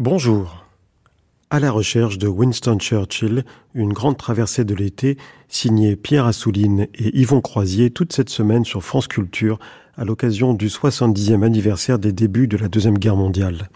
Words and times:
Bonjour. 0.00 0.64
À 1.50 1.60
la 1.60 1.70
recherche 1.70 2.16
de 2.16 2.26
Winston 2.26 2.78
Churchill, 2.78 3.44
une 3.74 3.92
grande 3.92 4.16
traversée 4.16 4.64
de 4.64 4.74
l'été, 4.74 5.18
signée 5.50 5.94
Pierre 5.94 6.24
Assouline 6.24 6.88
et 6.94 7.20
Yvon 7.20 7.42
Croisier 7.42 7.90
toute 7.90 8.14
cette 8.14 8.30
semaine 8.30 8.64
sur 8.64 8.82
France 8.82 9.08
Culture 9.08 9.58
à 9.98 10.06
l'occasion 10.06 10.54
du 10.54 10.68
70e 10.68 11.44
anniversaire 11.44 11.98
des 11.98 12.12
débuts 12.12 12.48
de 12.48 12.56
la 12.56 12.68
Deuxième 12.68 12.96
Guerre 12.96 13.16
mondiale. 13.16 13.68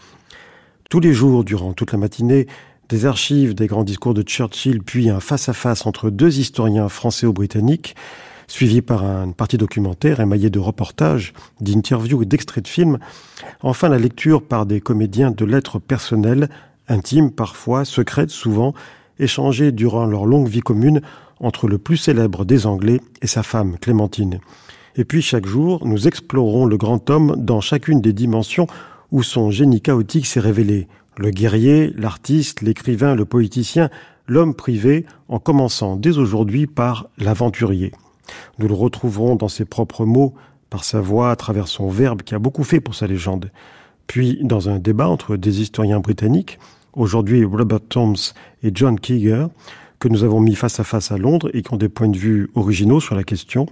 Tous 0.89 0.99
les 0.99 1.13
jours, 1.13 1.43
durant 1.43 1.73
toute 1.73 1.91
la 1.91 1.99
matinée, 1.99 2.47
des 2.89 3.05
archives 3.05 3.53
des 3.53 3.67
grands 3.67 3.83
discours 3.83 4.15
de 4.15 4.23
Churchill, 4.23 4.81
puis 4.81 5.11
un 5.11 5.19
face-à-face 5.19 5.85
entre 5.85 6.09
deux 6.09 6.39
historiens 6.39 6.89
français 6.89 7.27
ou 7.27 7.33
britanniques, 7.33 7.95
suivi 8.47 8.81
par 8.81 9.03
une 9.03 9.33
partie 9.33 9.57
documentaire 9.57 10.19
émaillée 10.19 10.49
de 10.49 10.59
reportages, 10.59 11.33
d'interviews 11.61 12.23
et 12.23 12.25
d'extraits 12.25 12.63
de 12.63 12.69
films. 12.69 12.99
Enfin, 13.61 13.89
la 13.89 13.97
lecture 13.97 14.43
par 14.43 14.65
des 14.65 14.81
comédiens 14.81 15.31
de 15.31 15.45
lettres 15.45 15.79
personnelles, 15.79 16.49
intimes 16.87 17.31
parfois, 17.31 17.85
secrètes 17.85 18.29
souvent, 18.29 18.73
échangées 19.19 19.71
durant 19.71 20.05
leur 20.05 20.25
longue 20.25 20.47
vie 20.47 20.61
commune 20.61 21.01
entre 21.39 21.67
le 21.67 21.77
plus 21.77 21.97
célèbre 21.97 22.45
des 22.45 22.65
Anglais 22.65 23.01
et 23.21 23.27
sa 23.27 23.43
femme, 23.43 23.77
Clémentine. 23.79 24.39
Et 24.95 25.03
puis 25.03 25.21
chaque 25.21 25.45
jour, 25.45 25.85
nous 25.85 26.07
explorons 26.07 26.65
le 26.65 26.77
grand 26.77 27.09
homme 27.09 27.35
dans 27.37 27.61
chacune 27.61 28.01
des 28.01 28.13
dimensions 28.13 28.67
où 29.11 29.23
son 29.23 29.51
génie 29.51 29.81
chaotique 29.81 30.25
s'est 30.25 30.39
révélé. 30.39 30.87
Le 31.17 31.31
guerrier, 31.31 31.93
l'artiste, 31.95 32.61
l'écrivain, 32.61 33.15
le 33.15 33.25
poéticien, 33.25 33.89
l'homme 34.27 34.53
privé, 34.53 35.05
en 35.27 35.39
commençant 35.39 35.95
dès 35.95 36.17
aujourd'hui 36.17 36.67
par 36.67 37.09
l'aventurier. 37.17 37.91
Nous 38.59 38.67
le 38.67 38.73
retrouverons 38.73 39.35
dans 39.35 39.47
ses 39.47 39.65
propres 39.65 40.05
mots, 40.05 40.33
par 40.69 40.83
sa 40.83 40.99
voix, 41.01 41.31
à 41.31 41.35
travers 41.35 41.67
son 41.67 41.89
verbe 41.89 42.21
qui 42.21 42.35
a 42.35 42.39
beaucoup 42.39 42.63
fait 42.63 42.79
pour 42.79 42.95
sa 42.95 43.07
légende. 43.07 43.51
Puis, 44.07 44.39
dans 44.41 44.69
un 44.69 44.79
débat 44.79 45.07
entre 45.07 45.37
des 45.37 45.61
historiens 45.61 45.99
britanniques, 45.99 46.59
aujourd'hui 46.93 47.43
Robert 47.43 47.81
Toms 47.87 48.33
et 48.63 48.71
John 48.73 48.99
Keeger, 48.99 49.47
que 49.99 50.07
nous 50.07 50.23
avons 50.23 50.39
mis 50.39 50.55
face 50.55 50.79
à 50.79 50.83
face 50.83 51.11
à 51.11 51.17
Londres 51.17 51.49
et 51.53 51.61
qui 51.61 51.73
ont 51.73 51.77
des 51.77 51.89
points 51.89 52.09
de 52.09 52.17
vue 52.17 52.49
originaux 52.55 52.99
sur 52.99 53.15
la 53.15 53.23
question, 53.23 53.67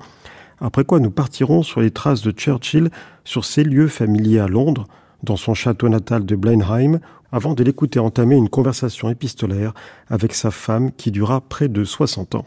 après 0.60 0.86
quoi 0.86 1.00
nous 1.00 1.12
partirons 1.12 1.62
sur 1.64 1.82
les 1.82 1.92
traces 1.92 2.22
de 2.22 2.32
Churchill 2.32 2.90
sur 3.24 3.44
ses 3.46 3.64
lieux 3.64 3.88
familiers 3.88 4.40
à 4.40 4.48
Londres, 4.48 4.88
dans 5.22 5.36
son 5.36 5.54
château 5.54 5.90
natal 5.90 6.26
de 6.26 6.36
Blenheim, 6.36 7.00
avant 7.32 7.54
de 7.54 7.64
l'écouter 7.64 8.00
entamer 8.00 8.36
une 8.36 8.50
conversation 8.50 9.10
épistolaire 9.10 9.74
avec 10.08 10.34
sa 10.34 10.52
femme 10.52 10.92
qui 10.92 11.12
dura 11.12 11.42
près 11.42 11.68
de 11.68 11.84
60 11.84 12.36
ans. 12.36 12.46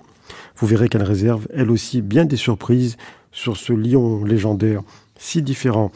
Vous 0.57 0.67
verrez 0.67 0.89
qu'elle 0.89 1.03
réserve, 1.03 1.47
elle 1.55 1.71
aussi, 1.71 2.03
bien 2.03 2.25
des 2.25 2.37
surprises 2.37 2.97
sur 3.31 3.57
ce 3.57 3.73
lion 3.73 4.25
légendaire, 4.25 4.83
si 5.19 5.43
différent 5.43 5.93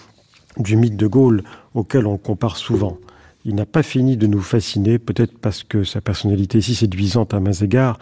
du 0.58 0.76
mythe 0.76 0.96
de 0.96 1.06
Gaulle 1.06 1.42
auquel 1.74 2.06
on 2.06 2.18
compare 2.18 2.56
souvent. 2.56 2.98
Il 3.44 3.54
n'a 3.54 3.66
pas 3.66 3.82
fini 3.82 4.16
de 4.16 4.26
nous 4.26 4.42
fasciner, 4.42 4.98
peut-être 4.98 5.38
parce 5.38 5.64
que 5.64 5.84
sa 5.84 6.00
personnalité 6.00 6.60
si 6.60 6.74
séduisante 6.74 7.32
à 7.32 7.40
mains 7.40 7.52
égards 7.52 7.98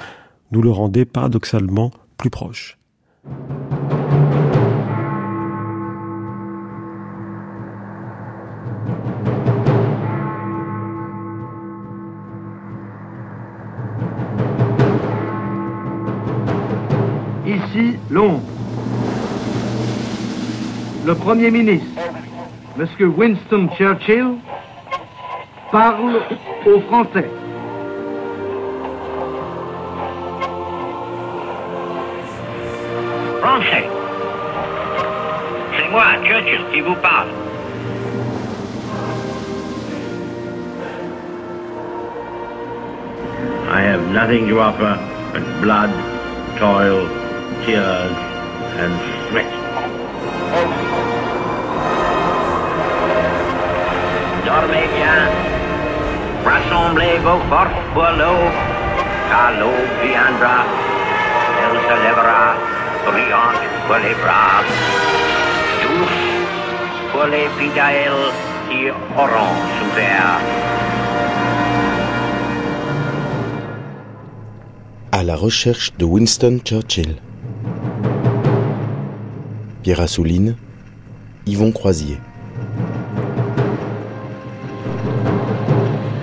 nous 0.50 0.62
le 0.62 0.70
rendait 0.70 1.04
paradoxalement 1.04 1.92
plus 2.16 2.30
proche. 2.30 2.78
Londres. 18.10 18.40
Le 21.06 21.14
Premier 21.14 21.50
ministre, 21.50 21.86
M. 22.78 23.14
Winston 23.16 23.68
Churchill, 23.76 24.36
parle 25.70 26.20
aux 26.66 26.80
Français. 26.80 27.28
Français, 33.40 33.88
c'est 35.76 35.90
moi, 35.90 36.04
Churchill, 36.24 36.60
qui 36.72 36.80
vous 36.80 36.96
parle. 36.96 37.28
I 43.70 43.82
have 43.82 44.10
nothing 44.12 44.48
to 44.48 44.58
offer 44.60 44.98
but 45.32 45.60
blood, 45.60 45.90
toil, 46.58 47.17
tears 47.68 48.16
and 48.82 48.94
sweat. 49.28 49.50
Dormez 54.46 54.86
bien, 54.96 55.20
rassemblez 56.48 57.14
vos 57.26 57.42
forces 57.50 57.84
pour 57.92 58.10
l'aube, 58.20 58.56
car 59.28 59.50
l'aube 59.60 59.90
viendra, 60.02 60.58
elle 61.62 61.78
se 61.88 61.96
lèvera, 62.04 62.44
brillante 63.06 63.64
pour 63.86 63.98
les 64.04 64.16
braves, 64.22 64.72
douce 65.82 66.24
pour 67.12 67.26
les 67.34 67.48
fidèles 67.58 68.26
qui 68.68 68.80
auront 69.22 69.56
souffert. 69.76 70.40
À 75.12 75.22
la 75.22 75.36
recherche 75.36 75.92
de 75.98 76.04
Winston 76.04 76.60
Churchill. 76.64 77.16
Pierre 79.88 80.04
Assouline, 80.04 80.54
Yvon 81.46 81.72
Croisier. 81.72 82.20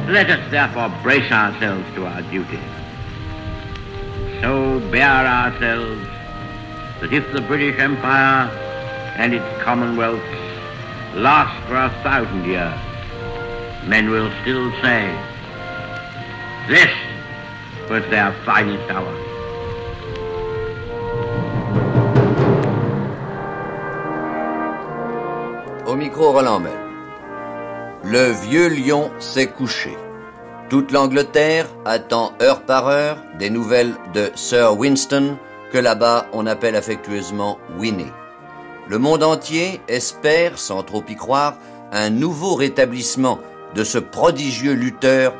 Let 0.07 0.29
us 0.29 0.51
therefore 0.51 0.93
brace 1.01 1.31
ourselves 1.31 1.83
to 1.95 2.05
our 2.05 2.21
duty. 2.29 2.59
So 4.39 4.79
bear 4.91 5.25
ourselves 5.25 6.05
that 7.01 7.11
if 7.11 7.25
the 7.33 7.41
British 7.41 7.79
Empire 7.79 8.51
and 9.17 9.33
its 9.33 9.63
commonwealths 9.63 10.21
last 11.15 11.57
for 11.67 11.73
a 11.73 11.89
thousand 12.03 12.45
years, 12.45 12.79
men 13.87 14.11
will 14.11 14.31
still 14.43 14.69
say, 14.83 15.09
this 16.67 16.93
was 17.89 18.03
their 18.11 18.31
finest 18.45 18.91
hour. 18.91 19.34
Le 28.03 28.31
vieux 28.31 28.69
lion 28.69 29.11
s'est 29.19 29.47
couché. 29.47 29.97
Toute 30.69 30.93
l'Angleterre 30.93 31.67
attend 31.83 32.31
heure 32.41 32.61
par 32.61 32.87
heure 32.87 33.17
des 33.37 33.49
nouvelles 33.49 33.95
de 34.13 34.31
Sir 34.33 34.77
Winston, 34.77 35.35
que 35.73 35.77
là-bas 35.77 36.27
on 36.31 36.47
appelle 36.47 36.77
affectueusement 36.77 37.57
Winnie. 37.77 38.13
Le 38.87 38.97
monde 38.97 39.23
entier 39.23 39.81
espère, 39.89 40.57
sans 40.57 40.83
trop 40.83 41.03
y 41.09 41.17
croire, 41.17 41.55
un 41.91 42.11
nouveau 42.11 42.55
rétablissement 42.55 43.39
de 43.73 43.83
ce 43.83 43.97
prodigieux 43.97 44.73
lutteur 44.73 45.33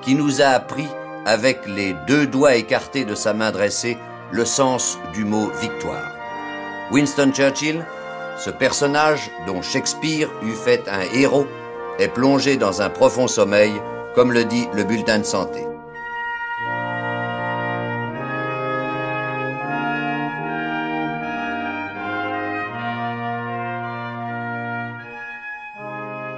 qui 0.00 0.14
nous 0.14 0.40
a 0.40 0.46
appris, 0.46 0.86
avec 1.26 1.66
les 1.66 1.96
deux 2.06 2.28
doigts 2.28 2.54
écartés 2.54 3.04
de 3.04 3.16
sa 3.16 3.34
main 3.34 3.50
dressée, 3.50 3.98
le 4.30 4.44
sens 4.44 4.96
du 5.12 5.24
mot 5.24 5.50
victoire. 5.60 6.12
Winston 6.92 7.32
Churchill 7.32 7.84
ce 8.40 8.50
personnage, 8.50 9.30
dont 9.46 9.60
Shakespeare 9.60 10.28
eût 10.42 10.54
fait 10.54 10.88
un 10.88 11.02
héros, 11.14 11.46
est 11.98 12.08
plongé 12.08 12.56
dans 12.56 12.80
un 12.80 12.88
profond 12.88 13.28
sommeil, 13.28 13.72
comme 14.14 14.32
le 14.32 14.44
dit 14.44 14.66
le 14.74 14.84
bulletin 14.84 15.18
de 15.18 15.24
santé. 15.24 15.66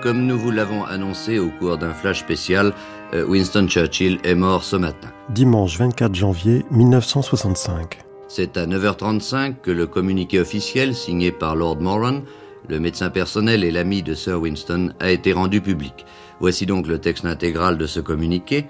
Comme 0.03 0.27
nous 0.27 0.37
vous 0.37 0.51
l'avons 0.51 0.83
annoncé 0.83 1.39
au 1.39 1.51
cours 1.51 1.79
d'un 1.79 1.95
flash 1.95 2.19
spécial, 2.19 2.73
euh, 3.15 3.25
Winston 3.25 3.69
Churchill 3.69 4.19
est 4.25 4.35
mort 4.35 4.65
ce 4.65 4.75
matin. 4.75 5.09
Dimanche 5.29 5.79
24 5.79 6.13
janvier 6.17 6.67
1965. 6.73 8.12
C'est 8.35 8.57
à 8.57 8.65
9h35 8.65 9.57
que 9.61 9.71
le 9.71 9.87
communiqué 9.87 10.41
officiel 10.41 10.95
signé 10.95 11.33
par 11.33 11.55
Lord 11.55 11.83
Moran, 11.83 12.23
le 12.67 12.81
médecin 12.81 13.11
personnel 13.11 13.63
et 13.63 13.71
l'ami 13.71 14.03
de 14.03 14.15
Sir 14.15 14.41
Winston, 14.41 14.95
a 15.01 15.11
été 15.11 15.35
rendu 15.35 15.61
public. 15.61 16.07
Voici 16.41 16.65
donc 16.65 16.87
le 16.87 16.99
texte 16.99 17.27
intégral 17.27 17.77
de 17.77 17.85
ce 17.85 18.01
communiqué. 18.01 18.65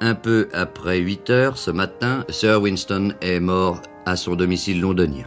Un 0.00 0.14
peu 0.14 0.48
après 0.54 0.96
8 0.96 1.28
heures 1.28 1.58
ce 1.58 1.70
matin, 1.70 2.24
Sir 2.30 2.62
Winston 2.62 3.12
est 3.20 3.38
mort 3.38 3.82
à 4.06 4.16
son 4.16 4.34
domicile 4.34 4.80
londonien. 4.80 5.26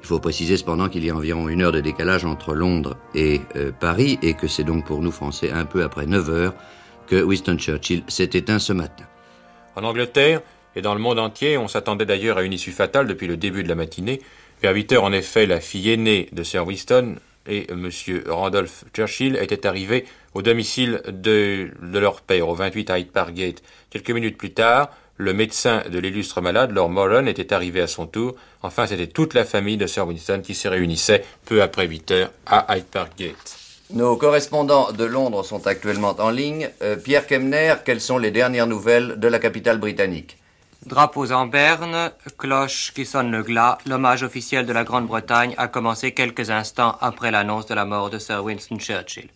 Il 0.00 0.06
faut 0.06 0.18
préciser 0.18 0.56
cependant 0.56 0.88
qu'il 0.88 1.04
y 1.04 1.10
a 1.10 1.14
environ 1.14 1.50
une 1.50 1.60
heure 1.60 1.72
de 1.72 1.80
décalage 1.80 2.24
entre 2.24 2.54
Londres 2.54 2.96
et 3.14 3.42
euh, 3.56 3.70
Paris 3.70 4.18
et 4.22 4.32
que 4.32 4.48
c'est 4.48 4.64
donc 4.64 4.86
pour 4.86 5.02
nous 5.02 5.12
Français 5.12 5.50
un 5.50 5.66
peu 5.66 5.82
après 5.82 6.06
9 6.06 6.30
heures 6.30 6.54
que 7.06 7.22
Winston 7.22 7.58
Churchill 7.58 8.02
s'est 8.08 8.30
éteint 8.32 8.58
ce 8.58 8.72
matin. 8.72 9.04
En 9.76 9.84
Angleterre, 9.84 10.40
et 10.76 10.82
dans 10.82 10.94
le 10.94 11.00
monde 11.00 11.18
entier, 11.18 11.58
on 11.58 11.68
s'attendait 11.68 12.06
d'ailleurs 12.06 12.38
à 12.38 12.42
une 12.42 12.52
issue 12.52 12.72
fatale 12.72 13.06
depuis 13.06 13.26
le 13.26 13.36
début 13.36 13.62
de 13.62 13.68
la 13.68 13.74
matinée. 13.74 14.20
Vers 14.62 14.74
8 14.74 14.92
heures, 14.92 15.04
en 15.04 15.12
effet, 15.12 15.46
la 15.46 15.60
fille 15.60 15.90
aînée 15.90 16.28
de 16.32 16.42
Sir 16.42 16.66
Winston, 16.66 17.16
et 17.46 17.66
M. 17.70 17.90
Randolph 18.26 18.84
Churchill 18.94 19.36
étaient 19.36 19.66
arrivés 19.66 20.06
au 20.34 20.42
domicile 20.42 21.02
de, 21.06 21.70
de 21.82 21.98
leur 21.98 22.20
père, 22.20 22.48
au 22.48 22.54
28 22.54 22.90
Hyde 22.90 23.10
Park 23.10 23.34
Gate. 23.34 23.62
Quelques 23.90 24.10
minutes 24.10 24.38
plus 24.38 24.52
tard, 24.52 24.90
le 25.16 25.32
médecin 25.32 25.82
de 25.90 25.98
l'illustre 25.98 26.40
malade, 26.40 26.72
Lord 26.72 26.90
Moran, 26.90 27.26
était 27.26 27.52
arrivé 27.52 27.80
à 27.80 27.86
son 27.86 28.06
tour. 28.06 28.34
Enfin, 28.62 28.86
c'était 28.86 29.06
toute 29.06 29.34
la 29.34 29.44
famille 29.44 29.76
de 29.76 29.86
Sir 29.86 30.06
Winston 30.06 30.40
qui 30.42 30.54
se 30.54 30.68
réunissait 30.68 31.24
peu 31.44 31.62
après 31.62 31.86
8 31.86 32.10
heures 32.10 32.30
à 32.46 32.76
Hyde 32.76 32.86
Park 32.86 33.12
Gate. 33.16 33.56
Nos 33.90 34.16
correspondants 34.16 34.90
de 34.92 35.04
Londres 35.04 35.44
sont 35.44 35.66
actuellement 35.66 36.16
en 36.18 36.30
ligne. 36.30 36.70
Euh, 36.82 36.96
Pierre 36.96 37.26
Kemner, 37.26 37.74
quelles 37.84 38.00
sont 38.00 38.18
les 38.18 38.30
dernières 38.30 38.66
nouvelles 38.66 39.20
de 39.20 39.28
la 39.28 39.38
capitale 39.38 39.78
britannique? 39.78 40.38
Drapeaux 40.86 41.32
en 41.32 41.46
berne, 41.46 42.12
cloche 42.36 42.92
qui 42.92 43.06
sonne 43.06 43.30
le 43.30 43.42
glas, 43.42 43.78
l'hommage 43.86 44.22
officiel 44.22 44.66
de 44.66 44.72
la 44.74 44.84
Grande-Bretagne 44.84 45.54
a 45.56 45.66
commencé 45.66 46.12
quelques 46.12 46.50
instants 46.50 46.98
après 47.00 47.30
l'annonce 47.30 47.64
de 47.64 47.72
la 47.72 47.86
mort 47.86 48.10
de 48.10 48.18
Sir 48.18 48.44
Winston 48.44 48.78
Churchill. 48.78 49.30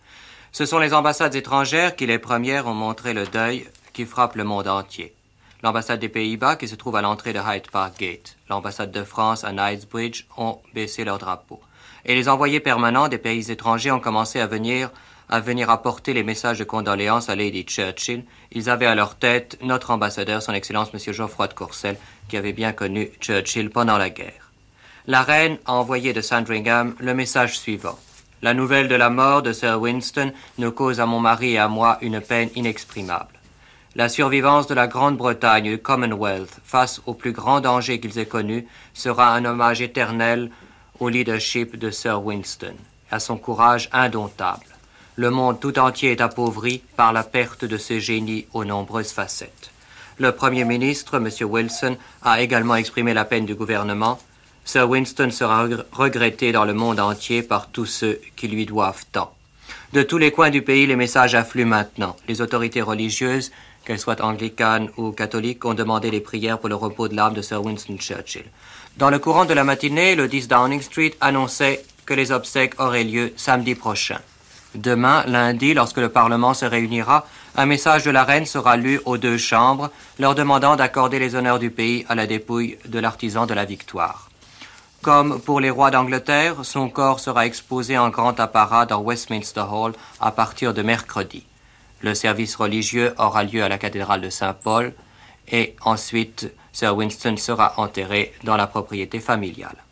Ce 0.53 0.67
sont 0.67 0.79
les 0.79 0.93
ambassades 0.93 1.35
étrangères 1.37 1.97
qui 1.97 2.05
les 2.05 2.19
premières 2.19 2.67
ont 2.67 2.75
montré 2.75 3.15
le 3.15 3.27
deuil 3.27 3.67
qui 3.95 4.05
frappe 4.05 4.37
le 4.37 4.45
monde 4.45 4.69
entier. 4.69 5.15
L'ambassade 5.62 6.00
des 6.00 6.11
Pays-Bas 6.11 6.56
qui 6.56 6.69
se 6.69 6.75
trouve 6.75 6.97
à 6.97 7.03
l'entrée 7.03 7.33
de 7.33 7.41
Hyde 7.41 7.71
Park 7.71 7.99
Gate, 7.99 8.37
l'ambassade 8.50 8.93
de 8.93 9.03
France 9.03 9.43
à 9.43 9.53
Knightsbridge 9.53 10.27
ont 10.37 10.59
baissé 10.75 11.03
leur 11.03 11.17
drapeau. 11.17 11.61
Et 12.05 12.15
les 12.15 12.29
envoyés 12.29 12.61
permanents 12.61 13.09
des 13.09 13.17
pays 13.17 13.50
étrangers 13.50 13.91
ont 13.91 14.00
commencé 14.00 14.39
à 14.39 14.47
venir 14.47 14.91
à 15.28 15.40
venir 15.40 15.70
apporter 15.70 16.14
les 16.14 16.22
messages 16.22 16.58
de 16.58 16.64
condoléances 16.64 17.28
à 17.28 17.36
Lady 17.36 17.64
Churchill. 17.64 18.25
Ils 18.52 18.70
avaient 18.70 18.86
à 18.86 18.94
leur 18.94 19.16
tête 19.16 19.58
notre 19.62 19.90
ambassadeur, 19.90 20.42
son 20.42 20.54
Excellence 20.54 20.90
M. 20.94 21.12
Geoffroy 21.12 21.48
de 21.48 21.54
Courcelles, 21.54 21.98
qui 22.28 22.36
avait 22.36 22.52
bien 22.52 22.72
connu 22.72 23.10
Churchill 23.20 23.70
pendant 23.70 23.98
la 23.98 24.10
guerre. 24.10 24.50
La 25.06 25.22
reine 25.22 25.58
a 25.66 25.75
envoyé 25.75 26.12
de 26.12 26.20
Sandringham 26.20 26.94
le 26.98 27.14
message 27.14 27.58
suivant. 27.58 27.98
La 28.40 28.54
nouvelle 28.54 28.88
de 28.88 28.94
la 28.94 29.10
mort 29.10 29.42
de 29.42 29.52
Sir 29.52 29.80
Winston 29.80 30.32
nous 30.58 30.70
cause 30.70 31.00
à 31.00 31.06
mon 31.06 31.19
mari 31.19 31.54
et 31.54 31.58
à 31.58 31.69
moi 31.69 31.98
une 32.02 32.20
peine 32.20 32.50
inexprimable. 32.54 33.32
La 33.96 34.08
survivance 34.08 34.66
de 34.66 34.75
la 34.75 34.86
Grande-Bretagne 34.86 35.66
et 35.66 35.70
du 35.70 35.78
Commonwealth 35.78 36.60
face 36.64 37.00
au 37.06 37.14
plus 37.14 37.32
grand 37.32 37.60
danger 37.60 37.98
qu'ils 37.98 38.19
aient 38.19 38.26
connu 38.26 38.69
sera 38.94 39.34
un 39.34 39.44
hommage 39.44 39.80
éternel 39.80 40.50
au 41.00 41.08
leadership 41.08 41.76
de 41.76 41.90
Sir 41.90 42.22
Winston, 42.22 42.75
à 43.10 43.19
son 43.19 43.38
courage 43.38 43.88
indomptable 43.92 44.77
le 45.19 45.31
monde 45.31 45.59
tout 45.59 45.81
entier 45.81 46.12
est 46.12 46.20
appauvri 46.20 46.81
par 46.97 47.12
la 47.12 47.25
perte 47.25 47.65
de 47.65 47.76
ce 47.76 47.99
génie 47.99 48.47
aux 48.55 48.65
nombreuses 48.65 49.11
facettes. 49.11 49.73
Le 50.19 50.31
Premier 50.31 50.65
ministre, 50.65 51.17
M. 51.17 51.29
Wilson, 51.41 51.97
a 52.23 52.41
également 52.41 52.76
exprimé 52.76 53.15
la 53.15 53.25
peine 53.25 53.44
du 53.44 53.56
gouvernement. 53.56 54.20
Sir 54.65 54.88
Winston 54.88 55.31
sera 55.32 55.67
regretté 55.91 56.53
dans 56.53 56.65
le 56.65 56.73
monde 56.73 57.00
entier 57.00 57.43
par 57.43 57.67
tous 57.67 57.87
ceux 57.87 58.20
qui 58.37 58.47
lui 58.47 58.65
doivent 58.65 59.06
tant. 59.11 59.35
De 59.93 60.05
tous 60.05 60.19
les 60.19 60.31
coins 60.31 60.50
du 60.50 60.62
pays, 60.62 60.87
les 60.87 60.94
messages 60.94 61.35
affluent 61.35 61.64
maintenant. 61.64 62.14
Les 62.29 62.41
autorités 62.41 62.82
religieuses, 62.82 63.50
qu'elles 63.85 63.99
soient 63.99 64.23
anglicanes 64.23 64.88
ou 64.97 65.11
catholiques, 65.11 65.64
ont 65.64 65.75
demandé 65.75 66.12
les 66.12 66.21
prières 66.21 66.61
pour 66.61 66.69
le 66.69 66.76
repos 66.76 67.09
de 67.09 67.17
l'âme 67.17 67.35
de 67.35 67.43
Sir 67.43 67.64
Winston 67.64 67.97
Churchill. 67.99 68.44
Dans 68.99 69.11
le 69.11 69.19
courant 69.19 69.47
de 69.47 69.55
la 69.55 69.64
matinée, 69.64 70.14
le 70.14 70.29
10 70.29 70.47
Downing 70.47 70.81
Street 70.81 71.14
annonçait 71.21 71.82
que 72.06 72.14
les 72.14 72.31
obsèques 72.31 72.81
auraient 72.81 73.03
lieu 73.03 73.32
samedi 73.37 73.75
prochain. 73.75 74.21
Demain, 74.78 75.25
lundi, 75.26 75.75
lorsque 75.75 75.96
le 75.96 76.08
Parlement 76.08 76.54
se 76.54 76.64
réunira, 76.64 77.26
un 77.56 77.66
message 77.66 78.04
de 78.04 78.12
la 78.12 78.22
reine 78.22 78.46
sera 78.46 78.76
lu 78.76 79.00
aux 79.06 79.19
deux 79.19 79.36
chambres, 79.36 79.90
leur 80.20 80.36
demandant 80.36 80.76
d'accorder 80.76 81.19
les 81.19 81.34
honneurs 81.34 81.58
du 81.58 81.72
pays 81.72 82.06
à 82.08 82.14
la 82.14 82.28
dépouille 82.28 82.78
de 82.84 83.00
l'artisan 83.00 83.46
de 83.46 83.54
la 83.54 83.64
victoire. 83.64 84.30
Comme 85.02 85.40
pour 85.40 85.58
les 85.58 85.70
rois 85.70 85.90
d'Angleterre, 85.90 86.58
son 86.62 86.88
corps 86.90 87.19
sera 87.19 87.44
exposé 87.44 87.98
en 87.98 88.10
grand 88.10 88.38
apparat 88.38 88.86
dans 88.86 89.00
Westminster 89.00 89.64
Hall 89.69 89.94
à 90.20 90.30
partir 90.30 90.72
de 90.75 90.82
mercredi. 90.82 91.44
Le 92.00 92.14
service 92.14 92.54
religieux 92.54 93.14
aura 93.19 93.42
lieu 93.42 93.64
à 93.64 93.69
la 93.69 93.78
cathédrale 93.78 94.20
de 94.20 94.30
Saint-Paul 94.30 94.92
et 95.50 95.75
ensuite 95.84 96.52
Sir 96.72 96.96
Winston 96.96 97.36
sera 97.36 97.75
enterré 97.78 98.32
dans 98.44 98.56
la 98.56 98.69
propriété 98.69 99.19
familiale. 99.19 99.88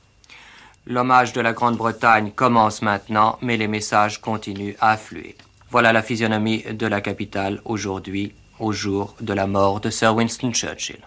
L'hommage 0.89 1.33
de 1.33 1.41
la 1.41 1.53
Grande-Bretagne 1.53 2.31
commence 2.31 2.81
maintenant, 2.81 3.39
mais 3.43 3.57
les 3.57 3.67
messages 3.67 4.21
continuent 4.21 4.77
à 4.81 4.93
affluer. 4.93 5.35
Voilà 5.73 5.93
la 5.93 6.01
physionomie 6.01 6.63
de 6.63 6.87
la 6.87 7.01
capitale 7.01 7.61
aujourd'hui, 7.65 8.33
au 8.61 8.71
jour 8.71 9.17
de 9.21 9.33
la 9.33 9.49
mort 9.49 9.81
de 9.81 9.91
Sir 9.91 10.15
Winston 10.15 10.53
Churchill. 10.53 11.01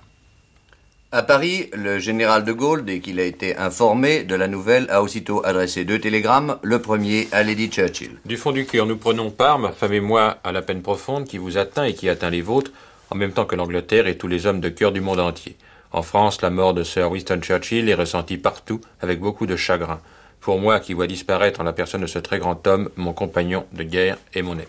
À 1.13 1.23
Paris, 1.23 1.69
le 1.71 1.97
général 1.97 2.43
de 2.43 2.51
Gaulle, 2.51 2.83
dès 2.83 2.99
qu'il 2.99 3.21
a 3.21 3.23
été 3.23 3.55
informé 3.55 4.23
de 4.25 4.35
la 4.35 4.49
nouvelle, 4.49 4.85
a 4.89 5.01
aussitôt 5.01 5.45
adressé 5.45 5.85
deux 5.85 5.99
télégrammes, 5.99 6.57
le 6.61 6.81
premier 6.81 7.29
à 7.31 7.41
Lady 7.41 7.69
Churchill. 7.69 8.17
Du 8.25 8.35
fond 8.35 8.51
du 8.51 8.65
cœur, 8.65 8.85
nous 8.85 8.97
prenons 8.97 9.31
part, 9.31 9.59
ma 9.59 9.71
femme 9.71 9.93
et 9.93 10.01
moi, 10.01 10.39
à 10.43 10.51
la 10.51 10.61
peine 10.61 10.81
profonde 10.81 11.23
qui 11.23 11.37
vous 11.37 11.57
atteint 11.57 11.85
et 11.85 11.93
qui 11.93 12.09
atteint 12.09 12.29
les 12.29 12.41
vôtres, 12.41 12.71
en 13.11 13.15
même 13.15 13.31
temps 13.31 13.45
que 13.45 13.55
l'Angleterre 13.55 14.07
et 14.07 14.17
tous 14.17 14.27
les 14.27 14.45
hommes 14.45 14.59
de 14.59 14.69
cœur 14.69 14.91
du 14.91 14.99
monde 14.99 15.21
entier. 15.21 15.55
En 15.91 16.03
France, 16.03 16.41
la 16.43 16.51
mort 16.51 16.75
de 16.75 16.83
Sir 16.83 17.09
Winston 17.09 17.39
Churchill 17.41 17.89
est 17.89 17.95
ressentie 17.95 18.37
partout 18.37 18.79
avec 19.01 19.19
beaucoup 19.19 19.47
de 19.47 19.55
chagrin. 19.55 19.99
Pour 20.39 20.59
moi, 20.59 20.79
qui 20.79 20.93
vois 20.93 21.07
disparaître 21.07 21.61
en 21.61 21.63
la 21.63 21.73
personne 21.73 22.01
de 22.01 22.07
ce 22.07 22.19
très 22.19 22.37
grand 22.37 22.65
homme, 22.67 22.89
mon 22.95 23.11
compagnon 23.13 23.65
de 23.73 23.83
guerre 23.83 24.17
et 24.35 24.43
mon 24.43 24.53
ami. 24.53 24.67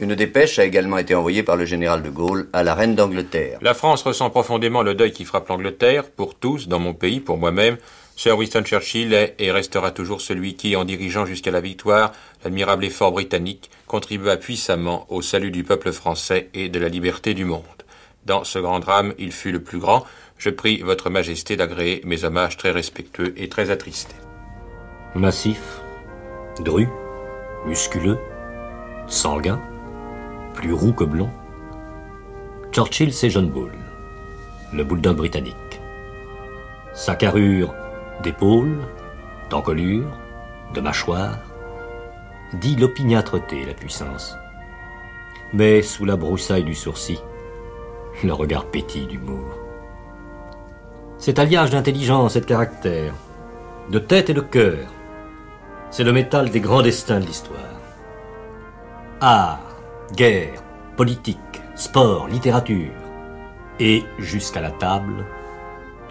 Une 0.00 0.14
dépêche 0.14 0.58
a 0.58 0.64
également 0.64 0.98
été 0.98 1.14
envoyée 1.14 1.42
par 1.42 1.56
le 1.56 1.64
général 1.64 2.02
de 2.02 2.10
Gaulle 2.10 2.48
à 2.52 2.62
la 2.62 2.74
reine 2.74 2.94
d'Angleterre. 2.94 3.58
La 3.62 3.74
France 3.74 4.02
ressent 4.02 4.30
profondément 4.30 4.82
le 4.82 4.94
deuil 4.94 5.12
qui 5.12 5.24
frappe 5.24 5.48
l'Angleterre, 5.48 6.10
pour 6.10 6.34
tous, 6.34 6.68
dans 6.68 6.78
mon 6.78 6.94
pays, 6.94 7.20
pour 7.20 7.38
moi-même. 7.38 7.76
Sir 8.16 8.36
Winston 8.36 8.62
Churchill 8.62 9.14
est 9.14 9.34
et 9.38 9.50
restera 9.50 9.90
toujours 9.90 10.20
celui 10.20 10.56
qui, 10.56 10.76
en 10.76 10.84
dirigeant 10.84 11.24
jusqu'à 11.24 11.50
la 11.50 11.60
victoire, 11.60 12.12
l'admirable 12.44 12.84
effort 12.84 13.12
britannique, 13.12 13.70
contribua 13.86 14.36
puissamment 14.36 15.06
au 15.08 15.22
salut 15.22 15.50
du 15.50 15.64
peuple 15.64 15.92
français 15.92 16.48
et 16.52 16.68
de 16.68 16.78
la 16.78 16.88
liberté 16.88 17.32
du 17.32 17.46
monde. 17.46 17.64
Dans 18.26 18.44
ce 18.44 18.58
grand 18.58 18.80
drame, 18.80 19.14
il 19.18 19.32
fut 19.32 19.52
le 19.52 19.62
plus 19.62 19.78
grand, 19.78 20.04
je 20.40 20.48
prie 20.48 20.78
Votre 20.78 21.10
Majesté 21.10 21.54
d'agréer 21.54 22.00
mes 22.06 22.24
hommages 22.24 22.56
très 22.56 22.70
respectueux 22.70 23.34
et 23.36 23.50
très 23.50 23.70
attristés. 23.70 24.16
Massif, 25.14 25.82
dru, 26.60 26.88
musculeux, 27.66 28.18
sanguin, 29.06 29.60
plus 30.54 30.72
roux 30.72 30.94
que 30.94 31.04
blond, 31.04 31.28
Churchill 32.72 33.12
c'est 33.12 33.28
John 33.28 33.50
Bull, 33.50 33.72
le 34.72 34.82
bulldog 34.82 35.18
britannique. 35.18 35.80
Sa 36.94 37.16
carrure 37.16 37.74
d'épaule, 38.22 38.78
d'encolure, 39.50 40.08
de 40.72 40.80
mâchoire, 40.80 41.38
dit 42.54 42.76
l'opiniâtreté 42.76 43.66
la 43.66 43.74
puissance. 43.74 44.38
Mais 45.52 45.82
sous 45.82 46.06
la 46.06 46.16
broussaille 46.16 46.64
du 46.64 46.74
sourcil, 46.74 47.18
le 48.24 48.32
regard 48.32 48.64
pétille 48.70 49.06
d'humour. 49.06 49.59
Cet 51.20 51.38
alliage 51.38 51.68
d'intelligence 51.68 52.36
et 52.36 52.40
de 52.40 52.46
caractère, 52.46 53.12
de 53.90 53.98
tête 53.98 54.30
et 54.30 54.34
de 54.34 54.40
cœur, 54.40 54.88
c'est 55.90 56.02
le 56.02 56.14
métal 56.14 56.48
des 56.48 56.60
grands 56.60 56.80
destins 56.80 57.20
de 57.20 57.26
l'histoire. 57.26 57.58
Art, 59.20 59.60
guerre, 60.14 60.62
politique, 60.96 61.36
sport, 61.74 62.26
littérature, 62.26 62.94
et 63.78 64.02
jusqu'à 64.18 64.62
la 64.62 64.70
table, 64.70 65.26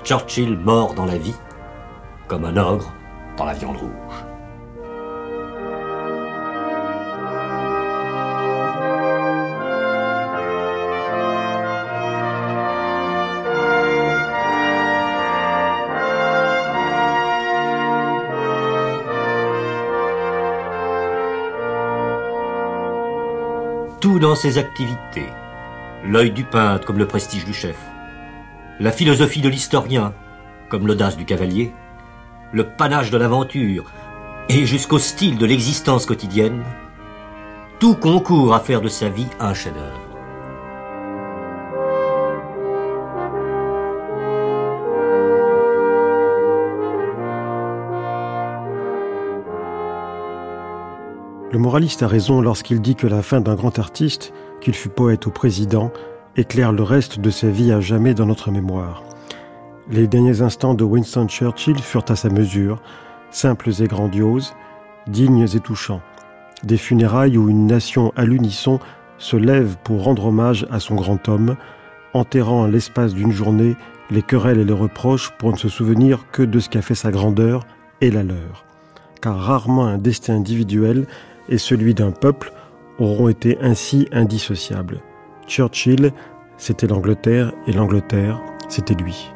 Churchill 0.04 0.56
mort 0.56 0.94
dans 0.94 1.06
la 1.06 1.18
vie, 1.18 1.36
comme 2.28 2.46
un 2.46 2.58
ogre 2.58 2.94
dans 3.36 3.46
la 3.46 3.56
viande 3.56 3.78
rouge. 3.78 4.29
Ses 24.36 24.58
activités. 24.58 25.30
L'œil 26.06 26.32
du 26.32 26.44
peintre 26.44 26.86
comme 26.86 26.98
le 26.98 27.08
prestige 27.08 27.46
du 27.46 27.54
chef. 27.54 27.78
La 28.80 28.92
philosophie 28.92 29.42
de 29.42 29.50
l'historien 29.50 30.14
comme 30.70 30.88
l'audace 30.88 31.18
du 31.18 31.26
cavalier. 31.26 31.74
Le 32.52 32.64
panache 32.64 33.12
de 33.12 33.18
l'aventure 33.18 33.92
et 34.50 34.66
jusqu'au 34.66 35.00
style 35.00 35.38
de 35.38 35.46
l'existence 35.46 36.06
quotidienne. 36.06 36.64
Tout 37.80 37.96
concourt 37.96 38.54
à 38.54 38.60
faire 38.60 38.82
de 38.82 38.90
sa 38.90 39.10
vie 39.10 39.28
un 39.40 39.54
chef-d'œuvre. 39.54 40.09
Le 51.52 51.58
moraliste 51.58 52.04
a 52.04 52.08
raison 52.08 52.42
lorsqu'il 52.42 52.80
dit 52.80 52.96
que 52.96 53.08
la 53.08 53.24
fin 53.24 53.42
d'un 53.42 53.56
grand 53.56 53.80
artiste, 53.80 54.34
qu'il 54.62 54.76
fut 54.76 54.90
poète 54.90 55.26
ou 55.26 55.32
président, 55.32 55.92
éclaire 56.36 56.72
le 56.72 56.84
reste 56.84 57.20
de 57.20 57.32
sa 57.32 57.50
vie 57.50 57.72
à 57.72 57.82
jamais 57.82 58.14
dans 58.14 58.28
notre 58.28 58.52
mémoire. 58.52 59.04
Les 59.90 60.06
derniers 60.06 60.44
instants 60.44 60.76
de 60.76 60.84
Winston 60.84 61.28
Churchill 61.28 61.80
furent 61.80 62.06
à 62.10 62.16
sa 62.16 62.30
mesure, 62.30 62.84
simples 63.32 63.72
et 63.82 63.88
grandioses, 63.88 64.54
dignes 65.08 65.48
et 65.52 65.60
touchants. 65.60 66.02
Des 66.64 66.78
funérailles 66.78 67.40
où 67.40 67.50
une 67.50 67.66
nation 67.66 68.14
à 68.16 68.26
l'unisson 68.26 68.80
se 69.18 69.36
lève 69.36 69.76
pour 69.84 70.04
rendre 70.04 70.28
hommage 70.28 70.68
à 70.70 70.80
son 70.80 70.94
grand 70.94 71.28
homme, 71.30 71.56
enterrant 72.14 72.66
à 72.66 72.68
l'espace 72.68 73.16
d'une 73.16 73.32
journée 73.32 73.76
les 74.12 74.22
querelles 74.22 74.60
et 74.60 74.66
les 74.66 74.74
reproches 74.74 75.32
pour 75.40 75.52
ne 75.52 75.58
se 75.58 75.68
souvenir 75.68 76.26
que 76.32 76.44
de 76.44 76.60
ce 76.60 76.70
qu'a 76.70 76.84
fait 76.84 76.94
sa 76.94 77.10
grandeur 77.10 77.66
et 78.02 78.12
la 78.12 78.22
leur. 78.22 78.66
Car 79.20 79.38
rarement 79.38 79.88
un 79.88 79.98
destin 79.98 80.36
individuel 80.36 81.08
et 81.50 81.58
celui 81.58 81.94
d'un 81.94 82.12
peuple 82.12 82.54
auront 83.00 83.28
été 83.28 83.58
ainsi 83.62 84.08
indissociables. 84.12 85.02
Churchill, 85.48 86.14
c'était 86.58 86.88
l'Angleterre 86.88 87.54
et 87.68 87.74
l'Angleterre, 87.74 88.42
c'était 88.68 88.94
lui. 88.94 89.32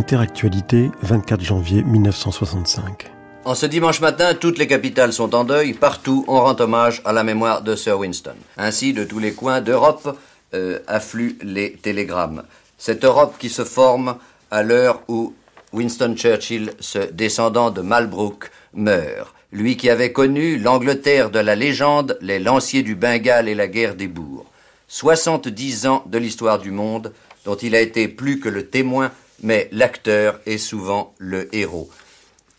Interactualité, 0.00 0.90
24 1.02 1.42
janvier 1.42 1.82
1965. 1.82 3.12
En 3.44 3.54
ce 3.54 3.66
dimanche 3.66 4.00
matin, 4.00 4.32
toutes 4.32 4.56
les 4.56 4.66
capitales 4.66 5.12
sont 5.12 5.34
en 5.34 5.44
deuil. 5.44 5.74
Partout, 5.74 6.24
on 6.26 6.40
rend 6.40 6.58
hommage 6.58 7.02
à 7.04 7.12
la 7.12 7.22
mémoire 7.22 7.60
de 7.60 7.76
Sir 7.76 7.98
Winston. 7.98 8.36
Ainsi, 8.56 8.94
de 8.94 9.04
tous 9.04 9.18
les 9.18 9.34
coins 9.34 9.60
d'Europe 9.60 10.16
euh, 10.54 10.78
affluent 10.86 11.36
les 11.42 11.72
télégrammes. 11.72 12.44
Cette 12.78 13.04
Europe 13.04 13.34
qui 13.38 13.50
se 13.50 13.62
forme 13.62 14.16
à 14.50 14.62
l'heure 14.62 15.02
où 15.08 15.34
Winston 15.74 16.14
Churchill, 16.16 16.72
ce 16.80 17.00
descendant 17.12 17.70
de 17.70 17.82
Malbrook, 17.82 18.50
meurt. 18.72 19.34
Lui 19.52 19.76
qui 19.76 19.90
avait 19.90 20.12
connu 20.12 20.56
l'Angleterre 20.56 21.28
de 21.28 21.40
la 21.40 21.56
légende, 21.56 22.16
les 22.22 22.38
lanciers 22.38 22.82
du 22.82 22.94
Bengale 22.94 23.50
et 23.50 23.54
la 23.54 23.68
guerre 23.68 23.96
des 23.96 24.08
bourgs. 24.08 24.46
70 24.88 25.86
ans 25.86 26.04
de 26.06 26.16
l'histoire 26.16 26.58
du 26.58 26.70
monde, 26.70 27.12
dont 27.44 27.56
il 27.56 27.74
a 27.74 27.82
été 27.82 28.08
plus 28.08 28.40
que 28.40 28.48
le 28.48 28.66
témoin 28.66 29.10
mais 29.42 29.68
l'acteur 29.72 30.40
est 30.46 30.58
souvent 30.58 31.14
le 31.18 31.54
héros. 31.54 31.90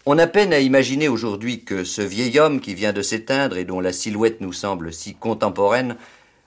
On 0.05 0.17
a 0.17 0.25
peine 0.25 0.51
à 0.51 0.59
imaginer 0.59 1.07
aujourd'hui 1.07 1.63
que 1.63 1.83
ce 1.83 2.01
vieil 2.01 2.39
homme 2.39 2.59
qui 2.59 2.73
vient 2.73 2.93
de 2.93 3.03
s'éteindre 3.03 3.57
et 3.57 3.65
dont 3.65 3.79
la 3.79 3.93
silhouette 3.93 4.41
nous 4.41 4.53
semble 4.53 4.91
si 4.91 5.13
contemporaine, 5.13 5.95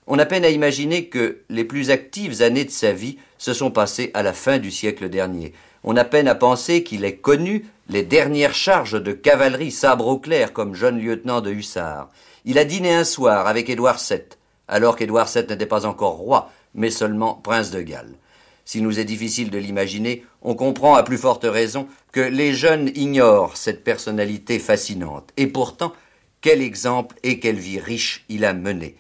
on 0.07 0.19
a 0.19 0.27
peine 0.27 0.45
à 0.45 0.51
imaginer 0.51 1.07
que 1.07 1.39
les 1.49 1.65
plus 1.65 1.91
actives 1.91 2.43
années 2.43 2.65
de 2.65 2.71
sa 2.71 2.93
vie 2.93 3.19
se 3.39 3.55
sont 3.55 3.71
passées 3.71 4.11
à 4.13 4.23
la 4.23 4.33
fin 4.33 4.59
du 4.59 4.71
siècle 4.71 5.09
dernier. 5.09 5.53
On 5.85 5.97
a 5.97 6.05
peine 6.05 6.29
à 6.29 6.35
penser 6.35 6.83
qu'il 6.83 7.05
ait 7.05 7.17
connu 7.17 7.67
les 7.89 8.03
dernières 8.03 8.55
charges 8.55 9.01
de 9.01 9.13
cavalerie 9.13 9.71
sabre 9.71 10.09
au 10.09 10.19
clair 10.19 10.53
comme 10.53 10.75
jeune 10.75 10.99
lieutenant 10.99 11.41
de 11.41 11.53
hussards. 11.53 12.11
Il 12.45 12.59
a 12.59 12.65
dîné 12.65 12.93
un 12.93 13.05
soir 13.05 13.47
avec 13.47 13.71
Édouard 13.71 13.99
VII, 13.99 14.21
alors 14.69 14.97
qu'Édouard 14.97 15.29
VII 15.33 15.45
n'était 15.49 15.67
pas 15.67 15.87
encore 15.87 16.17
roi, 16.17 16.51
mais 16.75 16.91
seulement 16.91 17.35
prince 17.35 17.71
de 17.71 17.81
Galles. 17.81 18.15
S'il 18.65 18.83
nous 18.83 18.99
est 18.99 19.05
difficile 19.05 19.51
de 19.51 19.59
l'imaginer, 19.59 20.25
on 20.43 20.55
comprend 20.55 20.95
à 20.95 21.03
plus 21.03 21.19
forte 21.19 21.45
raison 21.45 21.87
que 22.13 22.21
les 22.21 22.55
jeunes 22.55 22.91
ignorent 22.95 23.57
cette 23.57 23.85
personnalité 23.85 24.59
fascinante. 24.59 25.31
Et 25.37 25.47
pourtant, 25.47 25.93
quel 26.41 26.63
exemple 26.63 27.17
et 27.23 27.41
quelle 27.41 27.59
vie 27.59 27.81
riche 27.81 28.25
il 28.29 28.45
a 28.45 28.53
mené. 28.53 28.97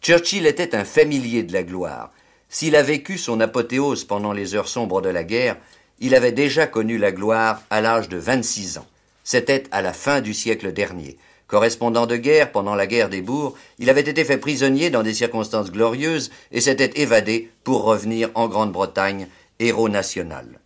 Churchill 0.00 0.46
était 0.46 0.74
un 0.74 0.84
familier 0.84 1.42
de 1.42 1.52
la 1.52 1.62
gloire. 1.62 2.12
S'il 2.48 2.76
a 2.76 2.82
vécu 2.82 3.18
son 3.18 3.40
apothéose 3.40 4.04
pendant 4.04 4.32
les 4.32 4.54
heures 4.54 4.68
sombres 4.68 5.02
de 5.02 5.08
la 5.08 5.24
guerre, 5.24 5.56
il 5.98 6.14
avait 6.14 6.32
déjà 6.32 6.66
connu 6.66 6.98
la 6.98 7.10
gloire 7.10 7.62
à 7.70 7.80
l'âge 7.80 8.08
de 8.08 8.18
vingt-six 8.18 8.78
ans. 8.78 8.86
C'était 9.24 9.64
à 9.72 9.82
la 9.82 9.92
fin 9.92 10.20
du 10.20 10.34
siècle 10.34 10.72
dernier. 10.72 11.16
Correspondant 11.48 12.06
de 12.06 12.16
guerre 12.16 12.50
pendant 12.50 12.74
la 12.74 12.86
guerre 12.86 13.08
des 13.08 13.22
bourgs, 13.22 13.56
il 13.78 13.88
avait 13.88 14.00
été 14.00 14.24
fait 14.24 14.38
prisonnier 14.38 14.90
dans 14.90 15.04
des 15.04 15.14
circonstances 15.14 15.70
glorieuses 15.70 16.30
et 16.50 16.60
s'était 16.60 17.00
évadé 17.00 17.50
pour 17.62 17.84
revenir 17.84 18.30
en 18.34 18.48
Grande-Bretagne, 18.48 19.28
héros 19.60 19.88
national. 19.88 20.60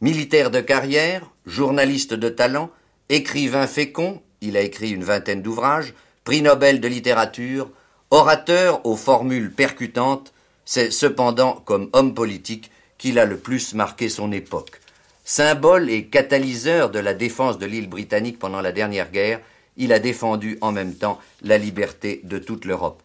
Militaire 0.00 0.50
de 0.50 0.60
carrière, 0.60 1.30
journaliste 1.44 2.14
de 2.14 2.28
talent, 2.28 2.70
écrivain 3.08 3.66
fécond, 3.66 4.22
il 4.40 4.56
a 4.56 4.60
écrit 4.60 4.90
une 4.90 5.04
vingtaine 5.04 5.42
d'ouvrages, 5.42 5.94
prix 6.22 6.42
Nobel 6.42 6.80
de 6.80 6.88
littérature, 6.88 7.70
orateur 8.10 8.84
aux 8.86 8.96
formules 8.96 9.52
percutantes, 9.52 10.32
c'est 10.64 10.90
cependant 10.90 11.62
comme 11.64 11.88
homme 11.92 12.14
politique 12.14 12.70
qu'il 12.98 13.18
a 13.18 13.24
le 13.24 13.38
plus 13.38 13.74
marqué 13.74 14.08
son 14.08 14.30
époque. 14.32 14.80
Symbole 15.24 15.90
et 15.90 16.06
catalyseur 16.06 16.90
de 16.90 16.98
la 17.00 17.14
défense 17.14 17.58
de 17.58 17.66
l'île 17.66 17.88
britannique 17.88 18.38
pendant 18.38 18.60
la 18.60 18.72
dernière 18.72 19.10
guerre, 19.10 19.40
il 19.76 19.92
a 19.92 19.98
défendu 19.98 20.58
en 20.60 20.72
même 20.72 20.94
temps 20.94 21.18
la 21.42 21.58
liberté 21.58 22.20
de 22.24 22.38
toute 22.38 22.64
l'Europe. 22.64 23.02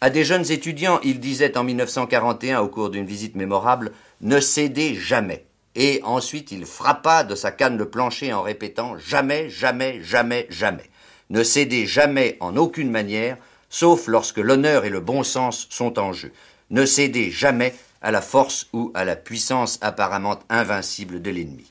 À 0.00 0.10
des 0.10 0.24
jeunes 0.24 0.50
étudiants, 0.50 1.00
il 1.02 1.20
disait 1.20 1.56
en 1.56 1.64
1941 1.64 2.60
au 2.60 2.68
cours 2.68 2.90
d'une 2.90 3.06
visite 3.06 3.34
mémorable 3.34 3.92
Ne 4.20 4.40
cédez 4.40 4.94
jamais. 4.94 5.46
Et 5.74 6.00
ensuite 6.04 6.52
il 6.52 6.66
frappa 6.66 7.24
de 7.24 7.34
sa 7.34 7.50
canne 7.50 7.78
le 7.78 7.88
plancher 7.88 8.32
en 8.32 8.42
répétant 8.42 8.96
Jamais, 8.98 9.48
jamais, 9.48 10.02
jamais, 10.02 10.46
jamais. 10.50 10.90
Ne 11.30 11.42
cédez 11.42 11.86
jamais 11.86 12.36
en 12.40 12.56
aucune 12.56 12.90
manière, 12.90 13.36
sauf 13.70 14.06
lorsque 14.06 14.38
l'honneur 14.38 14.84
et 14.84 14.90
le 14.90 15.00
bon 15.00 15.22
sens 15.22 15.66
sont 15.70 15.98
en 15.98 16.12
jeu. 16.12 16.32
Ne 16.70 16.84
cédez 16.84 17.30
jamais 17.30 17.74
à 18.02 18.10
la 18.10 18.20
force 18.20 18.68
ou 18.72 18.92
à 18.94 19.04
la 19.04 19.16
puissance 19.16 19.78
apparemment 19.80 20.38
invincible 20.48 21.20
de 21.22 21.30
l'ennemi. 21.30 21.70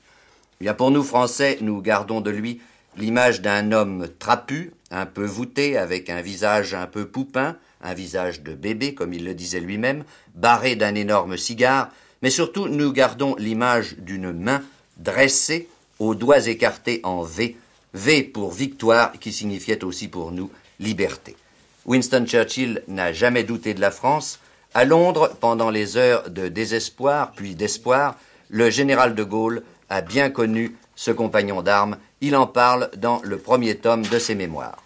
Bien 0.60 0.74
pour 0.74 0.92
nous 0.92 1.04
Français, 1.04 1.58
nous 1.62 1.82
gardons 1.82 2.22
de 2.22 2.32
lui 2.32 2.62
l'image 2.98 3.42
d'un 3.42 3.72
homme 3.72 4.08
trapu, 4.20 4.74
un 4.92 5.06
peu 5.06 5.26
voûté, 5.26 5.78
avec 5.78 6.10
un 6.10 6.22
visage 6.22 6.74
un 6.74 6.88
peu 6.88 7.06
poupin, 7.06 7.58
un 7.82 7.94
visage 7.94 8.42
de 8.42 8.54
bébé, 8.54 8.94
comme 8.94 9.14
il 9.14 9.26
le 9.26 9.34
disait 9.34 9.60
lui-même, 9.60 10.04
barré 10.34 10.76
d'un 10.76 10.96
énorme 10.96 11.38
cigare, 11.38 11.90
mais 12.22 12.30
surtout 12.30 12.68
nous 12.68 12.92
gardons 12.92 13.36
l'image 13.38 13.96
d'une 13.98 14.32
main 14.32 14.62
dressée, 14.98 15.70
aux 16.00 16.16
doigts 16.16 16.48
écartés 16.48 17.00
en 17.04 17.24
V, 17.24 17.56
V 17.94 18.24
pour 18.24 18.52
victoire, 18.52 19.14
qui 19.20 19.32
signifiait 19.32 19.84
aussi 19.84 20.08
pour 20.08 20.32
nous 20.32 20.50
liberté. 20.80 21.36
Winston 21.86 22.26
Churchill 22.26 22.82
n'a 22.88 23.14
jamais 23.14 23.44
douté 23.44 23.74
de 23.74 23.82
la 23.82 23.92
France. 23.92 24.40
À 24.74 24.84
Londres, 24.84 25.38
pendant 25.40 25.70
les 25.70 25.96
heures 25.96 26.30
de 26.30 26.48
désespoir 26.48 27.32
puis 27.34 27.56
d'espoir, 27.56 28.18
le 28.50 28.70
général 28.70 29.16
de 29.16 29.24
Gaulle 29.24 29.64
a 29.90 30.02
bien 30.02 30.30
connu 30.30 30.76
ce 30.96 31.12
compagnon 31.12 31.62
d'armes 31.62 31.98
il 32.22 32.36
en 32.36 32.48
parle 32.48 32.90
dans 32.98 33.22
le 33.24 33.38
premier 33.38 33.78
tome 33.78 34.04
de 34.04 34.20
ses 34.20 34.36
mémoires. 34.36 34.82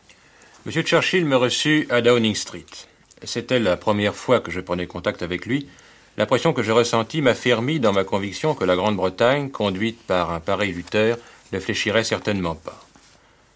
M. 0.65 0.71
Churchill 0.83 1.25
me 1.25 1.35
reçut 1.35 1.87
à 1.89 2.01
Downing 2.01 2.35
Street. 2.35 2.65
C'était 3.23 3.59
la 3.59 3.77
première 3.77 4.15
fois 4.15 4.39
que 4.39 4.51
je 4.51 4.59
prenais 4.59 4.87
contact 4.87 5.21
avec 5.21 5.45
lui. 5.45 5.67
L'impression 6.17 6.53
que 6.53 6.63
je 6.63 6.71
ressentis 6.71 7.21
m'affermit 7.21 7.79
dans 7.79 7.93
ma 7.93 8.03
conviction 8.03 8.55
que 8.55 8.65
la 8.65 8.75
Grande-Bretagne, 8.75 9.49
conduite 9.51 10.01
par 10.05 10.31
un 10.31 10.39
pareil 10.39 10.73
lutteur, 10.73 11.17
ne 11.51 11.59
fléchirait 11.59 12.03
certainement 12.03 12.55
pas. 12.55 12.85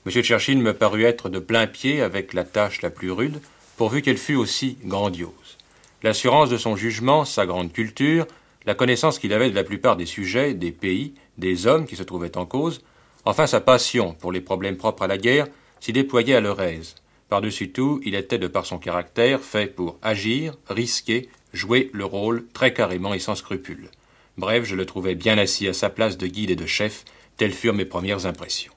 M. 0.05 0.11
Churchill 0.23 0.57
me 0.59 0.73
parut 0.73 1.03
être 1.03 1.29
de 1.29 1.39
plein 1.39 1.67
pied 1.67 2.01
avec 2.01 2.33
la 2.33 2.43
tâche 2.43 2.81
la 2.81 2.89
plus 2.89 3.11
rude, 3.11 3.41
pourvu 3.77 4.01
qu'elle 4.01 4.17
fût 4.17 4.35
aussi 4.35 4.77
grandiose. 4.83 5.57
L'assurance 6.03 6.49
de 6.49 6.57
son 6.57 6.75
jugement, 6.75 7.25
sa 7.25 7.45
grande 7.45 7.71
culture, 7.71 8.27
la 8.65 8.75
connaissance 8.75 9.19
qu'il 9.19 9.33
avait 9.33 9.49
de 9.49 9.55
la 9.55 9.63
plupart 9.63 9.95
des 9.95 10.05
sujets, 10.05 10.53
des 10.53 10.71
pays, 10.71 11.13
des 11.37 11.67
hommes 11.67 11.85
qui 11.85 11.95
se 11.95 12.03
trouvaient 12.03 12.37
en 12.37 12.45
cause, 12.45 12.81
Enfin, 13.25 13.47
sa 13.47 13.61
passion 13.61 14.13
pour 14.13 14.31
les 14.31 14.41
problèmes 14.41 14.77
propres 14.77 15.03
à 15.03 15.07
la 15.07 15.17
guerre 15.17 15.47
s'y 15.79 15.93
déployait 15.93 16.35
à 16.35 16.41
leur 16.41 16.61
aise. 16.61 16.95
Par-dessus 17.29 17.71
tout, 17.71 18.01
il 18.03 18.15
était, 18.15 18.37
de 18.37 18.47
par 18.47 18.65
son 18.65 18.77
caractère, 18.77 19.41
fait 19.41 19.67
pour 19.67 19.97
agir, 20.01 20.55
risquer, 20.69 21.29
jouer 21.53 21.89
le 21.93 22.05
rôle 22.05 22.45
très 22.53 22.73
carrément 22.73 23.13
et 23.13 23.19
sans 23.19 23.35
scrupule. 23.35 23.89
Bref, 24.37 24.65
je 24.65 24.75
le 24.75 24.85
trouvais 24.85 25.15
bien 25.15 25.37
assis 25.37 25.67
à 25.67 25.73
sa 25.73 25.89
place 25.89 26.17
de 26.17 26.27
guide 26.27 26.51
et 26.51 26.55
de 26.55 26.65
chef, 26.65 27.05
telles 27.37 27.53
furent 27.53 27.73
mes 27.73 27.85
premières 27.85 28.25
impressions. 28.25 28.73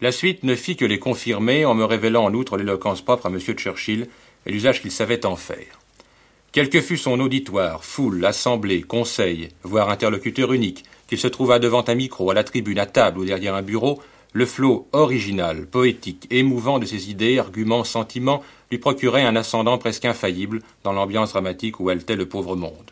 La 0.00 0.12
suite 0.12 0.42
ne 0.42 0.54
fit 0.54 0.76
que 0.76 0.84
les 0.84 0.98
confirmer 0.98 1.64
en 1.64 1.74
me 1.74 1.84
révélant 1.84 2.24
en 2.24 2.34
outre 2.34 2.58
l'éloquence 2.58 3.00
propre 3.00 3.26
à 3.26 3.30
M. 3.30 3.38
Churchill 3.40 4.08
et 4.44 4.52
l'usage 4.52 4.82
qu'il 4.82 4.90
savait 4.90 5.24
en 5.24 5.36
faire. 5.36 5.80
Quel 6.52 6.68
que 6.70 6.80
fût 6.80 6.96
son 6.96 7.20
auditoire, 7.20 7.84
foule, 7.84 8.24
assemblée, 8.24 8.82
conseil, 8.82 9.50
voire 9.62 9.90
interlocuteur 9.90 10.52
unique, 10.52 10.84
qu'il 11.06 11.18
se 11.18 11.28
trouva 11.28 11.58
devant 11.58 11.84
un 11.86 11.94
micro, 11.94 12.30
à 12.30 12.34
la 12.34 12.44
tribune, 12.44 12.78
à 12.78 12.86
table 12.86 13.20
ou 13.20 13.24
derrière 13.24 13.54
un 13.54 13.62
bureau, 13.62 14.00
le 14.32 14.46
flot 14.46 14.88
original, 14.92 15.66
poétique, 15.66 16.26
émouvant 16.30 16.78
de 16.78 16.84
ses 16.84 17.10
idées, 17.10 17.38
arguments, 17.38 17.84
sentiments 17.84 18.42
lui 18.70 18.78
procurait 18.78 19.24
un 19.24 19.36
ascendant 19.36 19.78
presque 19.78 20.04
infaillible 20.04 20.60
dans 20.84 20.92
l'ambiance 20.92 21.30
dramatique 21.30 21.80
où 21.80 21.88
haletait 21.88 22.16
le 22.16 22.28
pauvre 22.28 22.56
monde. 22.56 22.90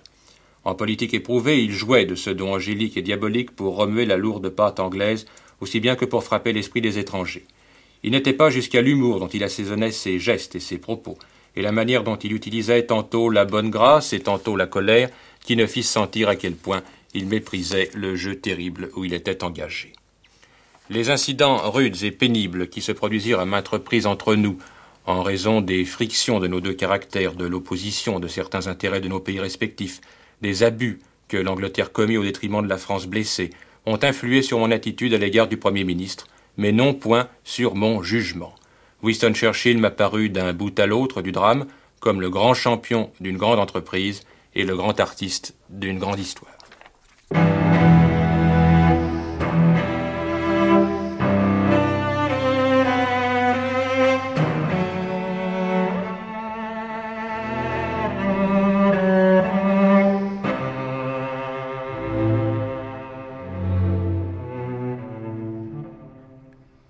En 0.64 0.74
politique 0.74 1.12
éprouvée, 1.12 1.62
il 1.62 1.72
jouait 1.72 2.06
de 2.06 2.14
ce 2.14 2.30
don 2.30 2.54
angélique 2.54 2.96
et 2.96 3.02
diabolique 3.02 3.50
pour 3.50 3.76
remuer 3.76 4.06
la 4.06 4.16
lourde 4.16 4.48
pâte 4.48 4.80
anglaise, 4.80 5.26
aussi 5.60 5.80
bien 5.80 5.96
que 5.96 6.06
pour 6.06 6.24
frapper 6.24 6.52
l'esprit 6.52 6.80
des 6.80 6.98
étrangers. 6.98 7.44
Il 8.02 8.12
n'était 8.12 8.32
pas 8.32 8.50
jusqu'à 8.50 8.80
l'humour 8.80 9.20
dont 9.20 9.28
il 9.28 9.44
assaisonnait 9.44 9.90
ses 9.90 10.18
gestes 10.18 10.56
et 10.56 10.60
ses 10.60 10.78
propos, 10.78 11.18
et 11.56 11.62
la 11.62 11.72
manière 11.72 12.04
dont 12.04 12.16
il 12.16 12.32
utilisait 12.32 12.86
tantôt 12.86 13.28
la 13.28 13.44
bonne 13.44 13.70
grâce 13.70 14.12
et 14.12 14.20
tantôt 14.20 14.56
la 14.56 14.66
colère, 14.66 15.10
qui 15.44 15.56
ne 15.56 15.66
fissent 15.66 15.90
sentir 15.90 16.28
à 16.28 16.36
quel 16.36 16.54
point 16.54 16.82
il 17.14 17.26
méprisait 17.26 17.90
le 17.94 18.16
jeu 18.16 18.36
terrible 18.36 18.90
où 18.96 19.04
il 19.04 19.14
était 19.14 19.44
engagé. 19.44 19.92
Les 20.90 21.10
incidents 21.10 21.70
rudes 21.70 22.02
et 22.02 22.10
pénibles 22.10 22.68
qui 22.68 22.82
se 22.82 22.92
produisirent 22.92 23.40
à 23.40 23.46
maintes 23.46 23.68
reprises 23.68 24.06
entre 24.06 24.34
nous, 24.34 24.58
en 25.06 25.22
raison 25.22 25.60
des 25.60 25.84
frictions 25.84 26.40
de 26.40 26.46
nos 26.46 26.60
deux 26.60 26.74
caractères, 26.74 27.34
de 27.34 27.46
l'opposition 27.46 28.20
de 28.20 28.28
certains 28.28 28.66
intérêts 28.66 29.00
de 29.00 29.08
nos 29.08 29.20
pays 29.20 29.40
respectifs, 29.40 30.00
des 30.42 30.62
abus 30.62 31.00
que 31.28 31.36
l'Angleterre 31.36 31.92
commit 31.92 32.16
au 32.16 32.22
détriment 32.22 32.62
de 32.62 32.68
la 32.68 32.78
France 32.78 33.06
blessée 33.06 33.50
ont 33.86 33.98
influé 34.02 34.42
sur 34.42 34.58
mon 34.58 34.70
attitude 34.70 35.14
à 35.14 35.18
l'égard 35.18 35.48
du 35.48 35.56
Premier 35.56 35.84
ministre, 35.84 36.26
mais 36.56 36.72
non 36.72 36.94
point 36.94 37.28
sur 37.44 37.74
mon 37.74 38.02
jugement. 38.02 38.54
Winston 39.02 39.34
Churchill 39.34 39.78
m'a 39.78 39.90
paru 39.90 40.30
d'un 40.30 40.52
bout 40.52 40.78
à 40.78 40.86
l'autre 40.86 41.22
du 41.22 41.32
drame 41.32 41.66
comme 42.00 42.20
le 42.20 42.30
grand 42.30 42.54
champion 42.54 43.10
d'une 43.20 43.38
grande 43.38 43.58
entreprise 43.58 44.24
et 44.54 44.64
le 44.64 44.76
grand 44.76 45.00
artiste 45.00 45.54
d'une 45.70 45.98
grande 45.98 46.20
histoire. 46.20 46.53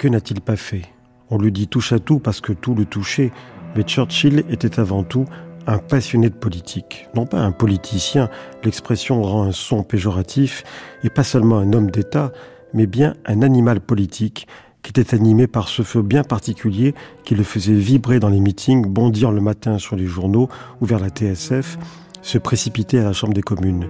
Que 0.04 0.10
n'a-t-il 0.10 0.42
pas 0.42 0.56
fait? 0.56 0.82
On 1.30 1.38
lui 1.38 1.50
dit 1.50 1.66
touche 1.66 1.94
à 1.94 1.98
tout 1.98 2.18
parce 2.18 2.42
que 2.42 2.52
tout 2.52 2.74
le 2.74 2.84
touchait, 2.84 3.32
mais 3.74 3.84
Churchill 3.84 4.44
était 4.50 4.78
avant 4.78 5.02
tout 5.02 5.24
un 5.66 5.78
passionné 5.78 6.28
de 6.30 6.34
politique. 6.34 7.08
Non 7.14 7.26
pas 7.26 7.40
un 7.40 7.52
politicien, 7.52 8.28
l'expression 8.64 9.22
rend 9.22 9.44
un 9.44 9.52
son 9.52 9.82
péjoratif, 9.82 10.64
et 11.02 11.10
pas 11.10 11.24
seulement 11.24 11.58
un 11.58 11.72
homme 11.72 11.90
d'État, 11.90 12.32
mais 12.72 12.86
bien 12.86 13.14
un 13.26 13.42
animal 13.42 13.80
politique 13.80 14.46
qui 14.82 14.90
était 14.90 15.14
animé 15.14 15.46
par 15.46 15.68
ce 15.68 15.82
feu 15.82 16.02
bien 16.02 16.24
particulier 16.24 16.94
qui 17.24 17.34
le 17.34 17.42
faisait 17.42 17.72
vibrer 17.72 18.20
dans 18.20 18.28
les 18.28 18.40
meetings, 18.40 18.86
bondir 18.86 19.30
le 19.30 19.40
matin 19.40 19.78
sur 19.78 19.96
les 19.96 20.06
journaux 20.06 20.48
ou 20.80 20.86
vers 20.86 21.00
la 21.00 21.08
TSF, 21.08 21.78
se 22.20 22.38
précipiter 22.38 22.98
à 22.98 23.04
la 23.04 23.12
Chambre 23.14 23.32
des 23.32 23.42
communes. 23.42 23.88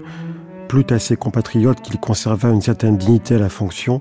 Plus 0.68 0.84
à 0.90 0.98
ses 0.98 1.16
compatriotes 1.16 1.80
qu'il 1.82 1.98
conserva 1.98 2.50
une 2.50 2.62
certaine 2.62 2.96
dignité 2.96 3.34
à 3.34 3.38
la 3.38 3.48
fonction, 3.48 4.00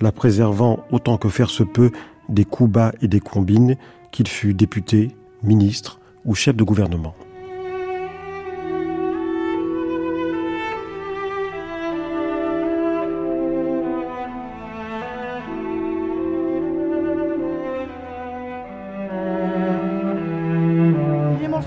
la 0.00 0.12
préservant 0.12 0.80
autant 0.90 1.18
que 1.18 1.28
faire 1.28 1.50
se 1.50 1.62
peut 1.62 1.90
des 2.30 2.46
coups 2.46 2.70
bas 2.70 2.92
et 3.02 3.08
des 3.08 3.20
combines, 3.20 3.76
qu'il 4.10 4.28
fût 4.28 4.54
député, 4.54 5.08
ministre 5.42 5.99
ou 6.24 6.34
chef 6.34 6.56
de 6.56 6.64
gouvernement. 6.64 7.14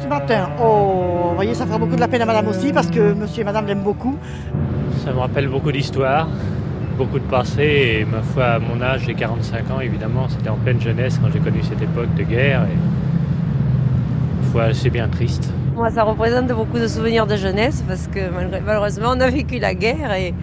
ce 0.01 0.07
matin. 0.07 0.50
Oh, 0.60 1.29
vous 1.29 1.36
voyez, 1.36 1.53
ça 1.53 1.65
fera 1.67 1.77
beaucoup 1.77 1.95
de 1.95 2.00
la 2.00 2.07
peine 2.07 2.22
à 2.22 2.25
madame 2.25 2.48
aussi 2.48 2.74
parce 2.74 2.88
que 2.89 3.13
monsieur 3.13 3.41
et 3.41 3.43
madame 3.43 3.67
l'aiment 3.67 3.83
beaucoup. 3.83 4.17
Ça 5.03 5.13
me 5.13 5.19
rappelle 5.19 5.48
beaucoup 5.48 5.72
d'histoires 5.72 6.27
beaucoup 6.98 7.17
de 7.17 7.24
passé 7.25 8.00
et 8.01 8.05
ma 8.05 8.22
foi 8.22 8.45
à 8.45 8.60
mon 8.60 8.79
âge 8.81 9.03
j'ai 9.07 9.15
45 9.15 9.72
ans 9.72 9.79
évidemment 9.79 10.27
c'était 10.29 10.50
en 10.50 10.57
pleine 10.57 10.79
jeunesse 10.79 11.19
quand 11.19 11.29
j'ai 11.33 11.39
connu 11.39 11.63
cette 11.63 11.81
époque 11.81 12.13
de 12.15 12.24
guerre 12.24 12.65
et 12.65 12.77
ma 14.53 14.66
foi 14.66 14.74
c'est 14.74 14.89
bien 14.89 15.07
triste. 15.07 15.51
Moi 15.75 15.89
ça 15.89 16.03
représente 16.03 16.48
beaucoup 16.48 16.79
de 16.79 16.87
souvenirs 16.87 17.25
de 17.25 17.35
jeunesse 17.35 17.83
parce 17.87 18.07
que 18.07 18.20
malheureusement 18.66 19.13
on 19.16 19.20
a 19.20 19.29
vécu 19.29 19.59
la 19.59 19.74
guerre 19.74 20.13
et 20.13 20.33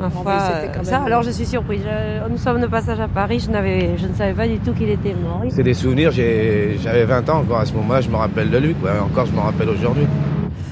ma 0.00 0.10
foi 0.10 0.38
comme 0.74 0.84
ça. 0.84 1.02
Alors 1.02 1.22
je 1.22 1.30
suis 1.30 1.46
surprise. 1.46 1.82
nous 2.30 2.36
sommes 2.36 2.60
de 2.60 2.66
passage 2.66 3.00
à 3.00 3.08
Paris, 3.08 3.40
je, 3.40 3.50
n'avais, 3.50 3.96
je 3.96 4.06
ne 4.06 4.14
savais 4.14 4.34
pas 4.34 4.46
du 4.46 4.58
tout 4.58 4.72
qu'il 4.72 4.90
était 4.90 5.14
mort. 5.14 5.42
C'est 5.48 5.62
des 5.62 5.74
souvenirs, 5.74 6.10
j'avais 6.12 7.04
20 7.04 7.28
ans 7.30 7.40
encore 7.40 7.60
à 7.60 7.66
ce 7.66 7.72
moment-là, 7.74 8.00
je 8.00 8.10
me 8.10 8.16
rappelle 8.16 8.50
de 8.50 8.58
lui, 8.58 8.76
encore 9.04 9.26
je 9.26 9.32
me 9.32 9.40
rappelle 9.40 9.68
aujourd'hui. 9.68 10.06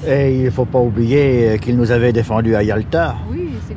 Et 0.07 0.35
il 0.35 0.45
ne 0.45 0.49
faut 0.49 0.65
pas 0.65 0.79
oublier 0.79 1.59
qu'il 1.61 1.77
nous 1.77 1.91
avait 1.91 2.11
défendus 2.11 2.55
à 2.55 2.63
Yalta. 2.63 3.15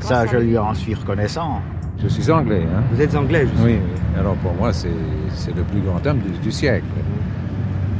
Ça, 0.00 0.26
je 0.26 0.37
lui 0.38 0.59
en 0.59 0.74
suis 0.74 0.94
reconnaissant. 0.94 1.61
Je 2.02 2.09
suis 2.09 2.30
anglais. 2.30 2.62
Hein. 2.62 2.83
Vous 2.92 3.00
êtes 3.00 3.14
anglais, 3.14 3.46
je 3.46 3.64
Oui, 3.64 3.78
alors 4.18 4.35
pour 4.37 4.52
moi, 4.54 4.72
c'est 4.72 4.88
le 4.88 5.62
plus 5.62 5.80
grand 5.80 6.07
homme 6.07 6.20
du, 6.42 6.52
siècle. 6.52 6.85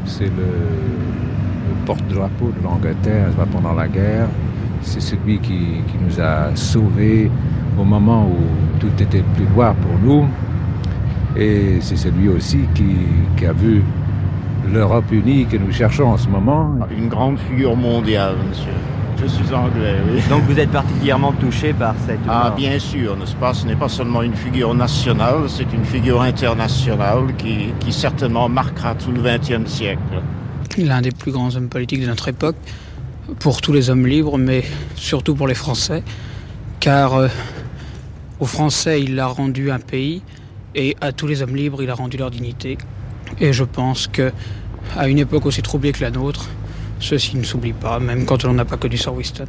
C'est 0.07 0.25
le, 0.25 1.85
porte-drapeau 1.87 2.51
de 2.59 2.62
l'Angleterre 2.62 3.31
pendant 3.53 3.75
la 3.75 3.88
guerre. 3.88 4.29
C'est 4.81 5.01
celui 5.01 5.38
qui, 5.38 5.83
nous 6.01 6.21
a 6.21 6.55
sauvés 6.55 7.31
au 7.79 7.85
moment 7.85 8.27
où 8.27 8.81
tout 8.81 9.03
était 9.03 9.23
plus 9.35 9.45
noir 9.55 9.75
pour 9.75 9.99
nous. 10.03 10.27
Et 11.37 11.79
c'est 11.81 11.97
celui 11.97 12.29
aussi 12.29 12.61
qui 12.75 13.47
a 13.47 13.53
vu 13.53 13.83
l'Europe 14.73 15.11
unie 15.12 15.47
que 15.47 15.57
nous 15.57 15.73
cherchons 15.73 16.09
en 16.09 16.17
ce 16.17 16.29
moment. 16.29 16.75
Une 16.97 17.09
grande 17.09 17.38
figure 17.38 17.77
mondiale, 17.77 18.37
monsieur. 18.49 18.73
Je 19.20 19.27
suis 19.27 19.55
anglais, 19.55 19.96
oui. 20.09 20.20
Donc 20.29 20.42
vous 20.44 20.59
êtes 20.59 20.70
particulièrement 20.70 21.33
touché 21.33 21.72
par 21.72 21.94
cette... 22.07 22.18
Ah, 22.29 22.53
bien 22.57 22.79
sûr, 22.79 23.16
n'est-ce 23.16 23.37
pas? 23.37 23.55
Ce 23.55 23.66
n'est 23.66 23.77
pas 23.77 23.88
seulement 23.88 24.22
une 24.22 24.35
figure 24.35 24.74
nationale, 24.74 25.48
c'est 25.48 25.72
une 25.72 25.85
figure 25.85 26.20
internationale 26.20 27.35
qui, 27.38 27.72
qui 27.81 27.92
certainement 27.92 28.48
marquera 28.48 28.94
tout 28.94 29.12
le 29.12 29.22
XXe 29.22 29.70
siècle. 29.70 30.00
L'un 30.79 31.00
des 31.00 31.12
plus 31.12 31.33
grands 31.33 31.55
hommes 31.57 31.68
politiques 31.68 32.03
de 32.03 32.07
notre 32.07 32.29
époque, 32.29 32.57
pour 33.38 33.61
tous 33.61 33.72
les 33.72 33.90
hommes 33.90 34.07
libres, 34.07 34.37
mais 34.37 34.64
surtout 34.96 35.35
pour 35.35 35.46
les 35.46 35.55
Français, 35.55 36.03
car 36.81 37.14
euh, 37.14 37.29
aux 38.40 38.46
Français, 38.46 39.00
il 39.03 39.18
a 39.20 39.27
rendu 39.27 39.70
un 39.70 39.79
pays, 39.79 40.22
et 40.74 40.96
à 41.00 41.12
tous 41.12 41.27
les 41.27 41.42
hommes 41.42 41.57
libres, 41.57 41.83
il 41.83 41.90
a 41.90 41.94
rendu 41.94 42.16
leur 42.16 42.31
dignité. 42.31 42.77
Et 43.40 43.53
je 43.53 43.64
pense 43.64 44.07
que, 44.07 44.33
à 44.96 45.09
une 45.09 45.18
époque 45.18 45.46
aussi 45.46 45.62
troublée 45.62 45.92
que 45.92 46.03
la 46.03 46.11
nôtre, 46.11 46.50
Ceci 47.05 47.37
ne 47.37 47.45
s'oublie 47.45 47.75
pas, 47.75 48.01
même 48.01 48.25
quand 48.25 48.47
on 48.47 48.55
n'a 48.55 48.64
pas 48.64 48.79
connu 48.79 48.97
Sir 48.97 49.12
Winston. 49.12 49.45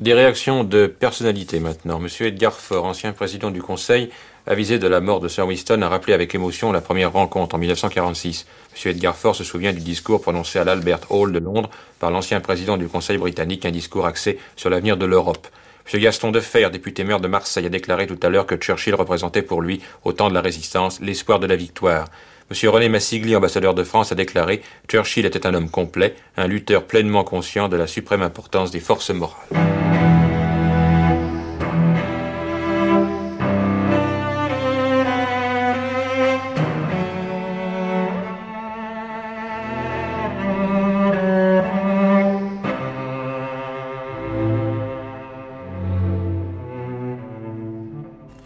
Des 0.00 0.14
réactions 0.14 0.64
de 0.64 0.86
personnalité 0.86 1.60
maintenant. 1.60 1.98
Monsieur 1.98 2.28
Edgar 2.28 2.54
Faure, 2.54 2.86
ancien 2.86 3.12
président 3.12 3.50
du 3.50 3.60
Conseil, 3.60 4.08
avisé 4.46 4.78
de 4.78 4.88
la 4.88 5.02
mort 5.02 5.20
de 5.20 5.28
Sir 5.28 5.46
Winston, 5.46 5.82
a 5.82 5.90
rappelé 5.90 6.14
avec 6.14 6.34
émotion 6.34 6.72
la 6.72 6.80
première 6.80 7.12
rencontre 7.12 7.54
en 7.54 7.58
1946. 7.58 8.46
Monsieur 8.72 8.92
Edgar 8.92 9.14
Faure 9.14 9.36
se 9.36 9.44
souvient 9.44 9.74
du 9.74 9.80
discours 9.80 10.22
prononcé 10.22 10.58
à 10.58 10.64
l'Albert 10.64 11.00
Hall 11.10 11.32
de 11.32 11.38
Londres 11.38 11.68
par 11.98 12.10
l'ancien 12.10 12.40
président 12.40 12.78
du 12.78 12.88
Conseil 12.88 13.18
britannique, 13.18 13.66
un 13.66 13.70
discours 13.70 14.06
axé 14.06 14.38
sur 14.56 14.70
l'avenir 14.70 14.96
de 14.96 15.04
l'Europe. 15.04 15.48
M. 15.92 16.00
Gaston 16.00 16.30
Defer, 16.30 16.70
député 16.72 17.04
maire 17.04 17.20
de 17.20 17.28
Marseille, 17.28 17.66
a 17.66 17.68
déclaré 17.68 18.06
tout 18.06 18.18
à 18.22 18.30
l'heure 18.30 18.46
que 18.46 18.56
Churchill 18.56 18.94
représentait 18.94 19.42
pour 19.42 19.60
lui, 19.60 19.82
au 20.02 20.14
temps 20.14 20.30
de 20.30 20.34
la 20.34 20.40
résistance, 20.40 20.98
l'espoir 21.02 21.40
de 21.40 21.46
la 21.46 21.56
victoire. 21.56 22.06
M. 22.50 22.70
René 22.70 22.88
Massigli, 22.88 23.36
ambassadeur 23.36 23.74
de 23.74 23.84
France, 23.84 24.10
a 24.10 24.14
déclaré 24.14 24.62
Churchill 24.90 25.26
était 25.26 25.46
un 25.46 25.52
homme 25.52 25.68
complet, 25.68 26.14
un 26.38 26.46
lutteur 26.46 26.84
pleinement 26.84 27.22
conscient 27.22 27.68
de 27.68 27.76
la 27.76 27.86
suprême 27.86 28.22
importance 28.22 28.70
des 28.70 28.80
forces 28.80 29.10
morales. 29.10 29.36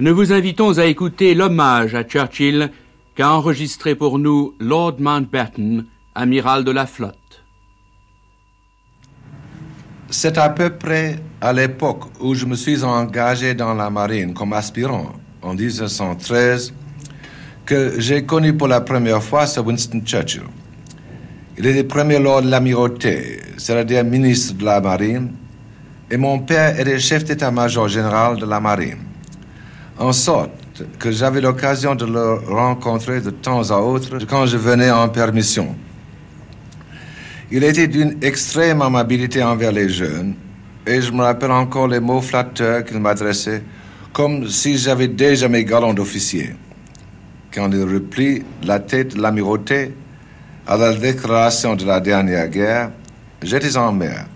Nous 0.01 0.17
vous 0.17 0.33
invitons 0.33 0.79
à 0.79 0.87
écouter 0.87 1.33
l'hommage 1.33 1.95
à 1.95 2.03
Churchill 2.03 2.73
qu'a 3.15 3.31
enregistré 3.31 3.95
pour 3.95 4.19
nous 4.19 4.55
Lord 4.59 4.97
Mountbatten, 4.99 5.87
amiral 6.15 6.65
de 6.65 6.71
la 6.71 6.87
flotte. 6.87 7.45
C'est 10.11 10.39
à 10.39 10.49
peu 10.51 10.71
près 10.71 11.19
à 11.41 11.53
l'époque 11.53 12.05
où 12.21 12.35
je 12.35 12.45
me 12.47 12.55
suis 12.55 12.85
engagé 12.85 13.55
dans 13.55 13.75
la 13.75 13.91
marine 13.91 14.35
comme 14.35 14.53
aspirant, 14.53 15.13
en 15.41 15.55
1913, 15.55 16.75
que 17.65 17.99
j'ai 17.99 18.25
connu 18.25 18.55
pour 18.55 18.69
la 18.69 18.81
première 18.81 19.23
fois 19.23 19.47
Sir 19.47 19.67
Winston 19.67 20.03
Churchill. 20.05 20.43
Il 21.59 21.67
était 21.67 21.85
premier 21.85 22.19
lord 22.19 22.43
de 22.43 22.51
l'amirauté, 22.51 23.41
c'est-à-dire 23.57 24.05
ministre 24.05 24.55
de 24.55 24.65
la 24.65 24.81
marine, 24.81 25.33
et 26.11 26.17
mon 26.17 26.41
père 26.41 26.79
était 26.79 26.99
chef 26.99 27.25
d'état-major 27.25 27.89
général 27.89 28.39
de 28.39 28.47
la 28.47 28.61
marine. 28.61 28.99
En 29.99 30.13
sorte 30.13 30.51
que 30.99 31.11
j'avais 31.11 31.41
l'occasion 31.41 31.95
de 31.95 32.07
le 32.07 32.35
rencontrer 32.49 33.21
de 33.21 33.31
temps 33.31 33.71
à 33.71 33.79
autre 33.79 34.19
quand 34.29 34.47
je 34.47 34.57
venais 34.57 34.91
en 34.91 35.09
permission. 35.09 35.75
Il 37.51 37.65
était 37.65 37.89
d'une 37.89 38.17
extrême 38.23 38.81
amabilité 38.81 39.43
envers 39.43 39.73
les 39.73 39.89
jeunes, 39.89 40.35
et 40.87 41.03
je 41.03 41.13
me 41.13 41.23
rappelle 41.23 41.51
encore 41.51 41.89
les 41.89 42.01
mots 42.01 42.23
flatteurs 42.23 42.85
qu'il 42.85 42.99
m'adressait, 42.99 43.63
comme 44.13 44.49
si 44.49 44.79
j'avais 44.79 45.09
déjà 45.09 45.49
mes 45.49 45.65
galons 45.65 45.93
d'officier. 45.93 46.55
Quand 47.53 47.71
il 47.71 47.83
replie 47.83 48.43
la 48.65 48.81
tête 48.81 49.15
de 49.15 49.21
l'amirauté 49.21 49.93
à 50.67 50.77
la 50.77 50.95
déclaration 50.95 51.77
de 51.77 51.85
la 51.85 52.01
dernière 52.01 52.49
guerre, 52.49 52.91
j'étais 53.43 53.77
en 53.77 53.93
mer. 53.93 54.27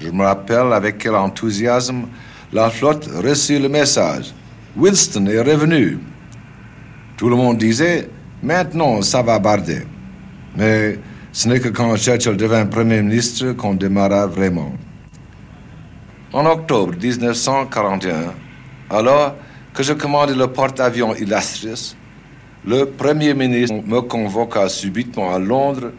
Je 0.00 0.08
me 0.08 0.24
rappelle 0.24 0.72
avec 0.72 0.98
quel 0.98 1.14
enthousiasme 1.14 2.06
la 2.52 2.70
flotte 2.70 3.08
reçut 3.22 3.58
le 3.58 3.68
message. 3.68 4.32
Winston 4.76 5.26
est 5.26 5.40
revenu. 5.40 5.98
Tout 7.16 7.28
le 7.28 7.36
monde 7.36 7.58
disait, 7.58 8.08
maintenant 8.42 9.02
ça 9.02 9.22
va 9.22 9.38
barder. 9.38 9.82
Mais 10.56 10.98
ce 11.32 11.48
n'est 11.48 11.60
que 11.60 11.68
quand 11.68 11.96
Churchill 11.96 12.36
devint 12.36 12.66
Premier 12.66 13.00
ministre 13.02 13.52
qu'on 13.52 13.74
démarra 13.74 14.26
vraiment. 14.26 14.72
En 16.32 16.44
octobre 16.46 16.94
1941, 17.00 18.34
alors 18.90 19.36
que 19.72 19.84
je 19.84 19.92
commandais 19.92 20.34
le 20.34 20.48
porte-avions 20.48 21.14
Illustrious, 21.14 21.94
le 22.66 22.84
Premier 22.84 23.34
ministre 23.34 23.76
me 23.86 24.00
convoqua 24.00 24.68
subitement 24.68 25.32
à 25.32 25.38
Londres 25.38 25.92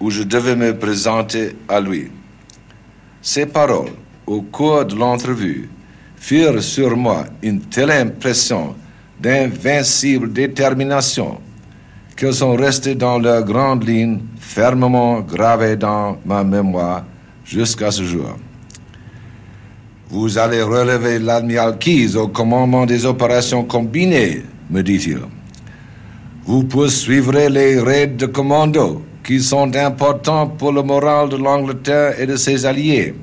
où 0.00 0.10
je 0.10 0.22
devais 0.22 0.56
me 0.56 0.74
présenter 0.78 1.56
à 1.68 1.80
lui. 1.80 2.10
Ces 3.20 3.44
paroles, 3.44 3.92
au 4.26 4.40
cours 4.40 4.86
de 4.86 4.94
l'entrevue, 4.96 5.68
firent 6.26 6.62
sur 6.62 6.96
moi 6.96 7.26
une 7.42 7.60
telle 7.60 7.90
impression 7.90 8.74
d'invincible 9.20 10.32
détermination 10.32 11.36
qu'elles 12.16 12.32
sont 12.32 12.56
restées 12.56 12.94
dans 12.94 13.18
leurs 13.18 13.44
grandes 13.44 13.86
lignes 13.86 14.20
fermement 14.40 15.20
gravées 15.20 15.76
dans 15.76 16.16
ma 16.24 16.42
mémoire 16.42 17.04
jusqu'à 17.44 17.90
ce 17.90 18.04
jour. 18.04 18.38
Vous 20.08 20.38
allez 20.38 20.62
relever 20.62 21.18
l'admiral 21.18 21.76
Keyes 21.78 22.16
au 22.16 22.28
commandement 22.28 22.86
des 22.86 23.04
opérations 23.04 23.64
combinées, 23.64 24.44
me 24.70 24.80
dit-il. 24.82 25.18
Vous 26.46 26.64
poursuivrez 26.64 27.50
les 27.50 27.78
raids 27.80 28.06
de 28.06 28.24
commando 28.24 29.02
qui 29.22 29.40
sont 29.40 29.76
importants 29.76 30.46
pour 30.46 30.72
le 30.72 30.82
moral 30.82 31.28
de 31.28 31.36
l'Angleterre 31.36 32.18
et 32.18 32.26
de 32.26 32.36
ses 32.36 32.64
alliés. 32.64 33.14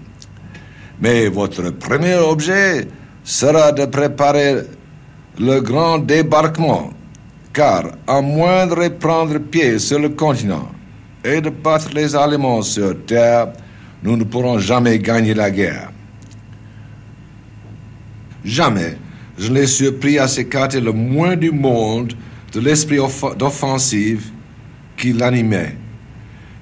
Mais 1.02 1.28
votre 1.30 1.72
premier 1.72 2.16
objet 2.16 2.88
sera 3.24 3.72
de 3.72 3.86
préparer 3.86 4.58
le 5.40 5.60
grand 5.60 5.98
débarquement, 5.98 6.92
car 7.54 7.92
à 8.08 8.22
moins 8.22 8.68
de 8.68 8.76
reprendre 8.76 9.40
pied 9.40 9.80
sur 9.80 10.00
le 10.00 10.10
continent 10.10 10.70
et 11.24 11.42
de 11.42 11.50
battre 11.50 11.90
les 11.94 12.16
Allemands 12.16 12.62
sur 12.62 12.96
terre, 13.06 13.54
nous 14.04 14.16
ne 14.16 14.24
pourrons 14.24 14.60
jamais 14.60 15.00
gagner 15.00 15.34
la 15.34 15.50
guerre. 15.50 15.92
Jamais 18.44 18.98
je 19.38 19.52
n'ai 19.52 19.66
surpris 19.66 20.20
à 20.20 20.28
s'écarter 20.28 20.80
le 20.80 20.92
moins 20.92 21.36
du 21.36 21.52
monde 21.52 22.14
de 22.54 22.60
l'esprit 22.60 23.00
d'offensive 23.38 24.30
qui 24.98 25.14
l'animait. 25.14 25.76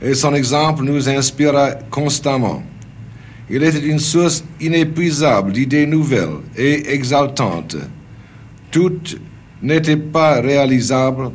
Et 0.02 0.14
son 0.14 0.34
exemple 0.34 0.84
nous 0.84 1.10
inspira 1.10 1.72
constamment. 1.90 2.64
Il 3.52 3.64
était 3.64 3.80
une 3.80 4.00
source 4.00 4.44
inépuisable 4.62 5.54
d'idées 5.54 5.88
nouvelles 5.88 6.38
et 6.56 6.94
exaltantes. 6.94 7.78
Toutes 8.70 9.20
n'étaient 9.64 9.98
pas 9.98 10.40
réalisables 10.40 11.32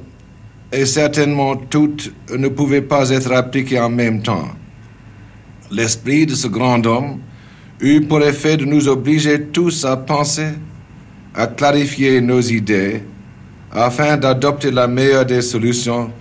et 0.72 0.86
certainement 0.86 1.56
toutes 1.56 2.12
ne 2.36 2.48
pouvaient 2.48 2.82
pas 2.82 3.10
être 3.10 3.32
appliquées 3.32 3.80
en 3.80 3.90
même 3.90 4.22
temps. 4.22 4.48
L'esprit 5.70 6.26
de 6.26 6.34
ce 6.34 6.46
grand 6.46 6.86
homme 6.86 7.18
eut 7.80 8.02
pour 8.02 8.22
effet 8.22 8.56
de 8.56 8.64
nous 8.64 8.88
obliger 8.88 9.42
tous 9.46 9.84
à 9.84 9.96
penser, 9.96 10.50
à 11.34 11.48
clarifier 11.48 12.20
nos 12.20 12.40
idées, 12.40 13.02
afin 13.72 14.16
d'adopter 14.16 14.70
la 14.70 14.86
meilleure 14.86 15.26
des 15.26 15.42
solutions 15.42 16.12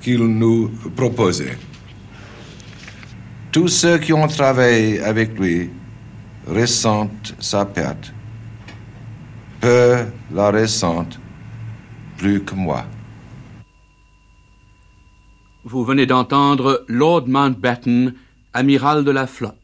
qu'il 0.00 0.24
nous 0.24 0.70
proposait. 0.94 1.56
Tous 3.54 3.68
ceux 3.68 3.98
qui 3.98 4.12
ont 4.12 4.26
travaillé 4.26 5.00
avec 5.00 5.38
lui 5.38 5.70
ressentent 6.44 7.36
sa 7.38 7.64
perte. 7.64 8.12
Peu 9.60 10.06
la 10.32 10.50
ressentent 10.50 11.20
plus 12.18 12.42
que 12.42 12.56
moi. 12.56 12.84
Vous 15.64 15.84
venez 15.84 16.04
d'entendre 16.04 16.84
Lord 16.88 17.28
Mountbatten, 17.28 18.14
amiral 18.54 19.04
de 19.04 19.12
la 19.12 19.28
flotte. 19.28 19.63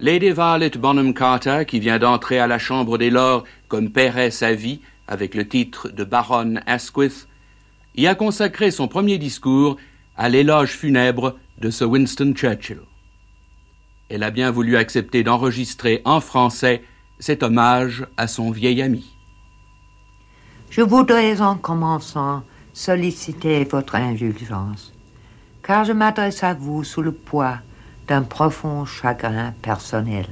Lady 0.00 0.30
Violet 0.30 0.70
Bonham 0.78 1.12
Carter, 1.12 1.64
qui 1.66 1.80
vient 1.80 1.98
d'entrer 1.98 2.38
à 2.38 2.46
la 2.46 2.60
Chambre 2.60 2.98
des 2.98 3.10
Lords 3.10 3.42
comme 3.66 3.90
pairesse 3.90 4.38
sa 4.38 4.54
vie 4.54 4.80
avec 5.08 5.34
le 5.34 5.48
titre 5.48 5.88
de 5.88 6.04
baronne 6.04 6.62
Asquith, 6.66 7.26
y 7.96 8.06
a 8.06 8.14
consacré 8.14 8.70
son 8.70 8.86
premier 8.86 9.18
discours 9.18 9.76
à 10.16 10.28
l'éloge 10.28 10.70
funèbre 10.70 11.36
de 11.58 11.70
Sir 11.70 11.90
Winston 11.90 12.32
Churchill. 12.32 12.82
Elle 14.08 14.22
a 14.22 14.30
bien 14.30 14.52
voulu 14.52 14.76
accepter 14.76 15.24
d'enregistrer 15.24 16.00
en 16.04 16.20
français 16.20 16.84
cet 17.18 17.42
hommage 17.42 18.06
à 18.16 18.28
son 18.28 18.52
vieil 18.52 18.80
ami. 18.82 19.16
Je 20.70 20.82
voudrais 20.82 21.40
en 21.40 21.56
commençant 21.56 22.44
solliciter 22.72 23.64
votre 23.64 23.96
indulgence, 23.96 24.94
car 25.64 25.84
je 25.84 25.92
m'adresse 25.92 26.44
à 26.44 26.54
vous 26.54 26.84
sous 26.84 27.02
le 27.02 27.10
poids 27.10 27.58
d'un 28.08 28.22
profond 28.22 28.86
chagrin 28.86 29.52
personnel. 29.62 30.26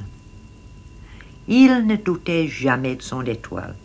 Il 1.46 1.86
ne 1.86 1.96
doutait 1.96 2.48
jamais 2.48 2.96
de 2.96 3.02
son 3.02 3.22
étoile. 3.24 3.76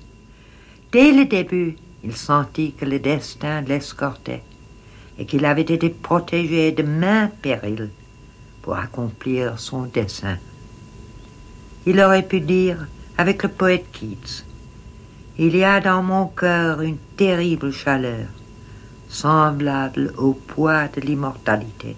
Dès 0.92 1.12
le 1.12 1.26
début, 1.26 1.76
il 2.04 2.16
sentit 2.16 2.74
que 2.74 2.86
le 2.86 3.00
destin 3.00 3.62
l'escortait 3.62 4.44
et 5.20 5.26
qu'il 5.26 5.46
avait 5.46 5.62
été 5.62 5.90
protégé 5.90 6.72
de 6.72 6.84
mains 6.84 7.30
périls 7.42 7.90
pour 8.62 8.76
accomplir 8.76 9.60
son 9.60 9.84
dessein. 9.84 10.38
Il 11.86 12.00
aurait 12.00 12.28
pu 12.28 12.40
dire, 12.40 12.88
avec 13.18 13.44
le 13.44 13.50
poète 13.50 13.86
Keats, 13.92 14.44
Il 15.38 15.56
y 15.56 15.64
a 15.64 15.80
dans 15.80 16.04
mon 16.04 16.28
cœur 16.28 16.82
une 16.82 16.98
terrible 17.18 17.72
chaleur, 17.72 18.28
semblable 19.10 20.14
au 20.18 20.34
poids 20.34 20.88
de 20.88 21.02
l'immortalité. 21.02 21.96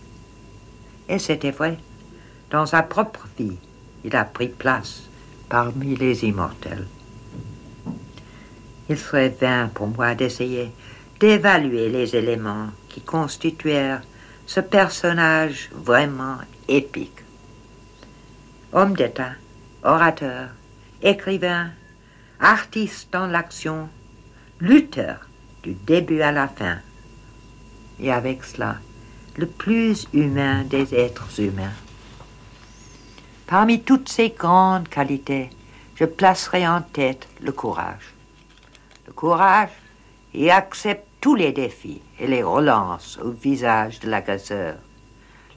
Et 1.10 1.20
c'était 1.20 1.52
vrai. 1.52 1.78
Dans 2.50 2.66
sa 2.66 2.84
propre 2.84 3.28
vie, 3.38 3.58
il 4.04 4.16
a 4.16 4.26
pris 4.26 4.48
place 4.48 5.04
parmi 5.50 5.96
les 5.96 6.24
immortels. 6.26 6.88
Il 8.89 8.98
serait 8.98 9.30
vain 9.30 9.70
pour 9.74 9.88
moi 9.88 10.16
d'essayer 10.16 10.72
d'évaluer 11.20 11.89
les 11.89 12.16
éléments 12.16 12.68
qui 12.89 13.02
constituèrent 13.02 14.02
ce 14.46 14.60
personnage 14.60 15.70
vraiment 15.74 16.38
épique. 16.68 17.24
Homme 18.74 18.96
d'État, 18.96 19.34
orateur, 19.84 20.50
écrivain, 21.02 21.70
artiste 22.39 23.08
dans 23.13 23.28
l'action, 23.28 23.88
lutteur 24.60 25.28
du 25.63 25.74
début 25.74 26.22
à 26.22 26.32
la 26.32 26.48
fin, 26.48 26.78
et 28.00 28.12
avec 28.12 28.44
cela 28.44 28.78
le 29.38 29.48
plus 29.48 30.08
humain 30.13 30.63
des 30.63 30.93
êtres 30.93 31.39
humains. 31.39 31.74
Parmi 33.48 33.82
toutes 33.82 34.10
ces 34.10 34.30
grandes 34.30 34.88
qualités, 34.88 35.50
je 35.96 36.06
placerai 36.06 36.67
en 36.67 36.82
tête 36.82 37.28
le 37.41 37.52
courage. 37.52 38.13
Le 39.08 39.13
courage, 39.13 39.69
il 40.34 40.50
accepte 40.50 41.08
tous 41.22 41.36
les 41.36 41.52
défis 41.52 42.02
et 42.19 42.28
les 42.28 42.43
relance 42.43 43.17
au 43.24 43.32
visage 43.32 44.00
de 44.00 44.10
l'agresseur. 44.10 44.76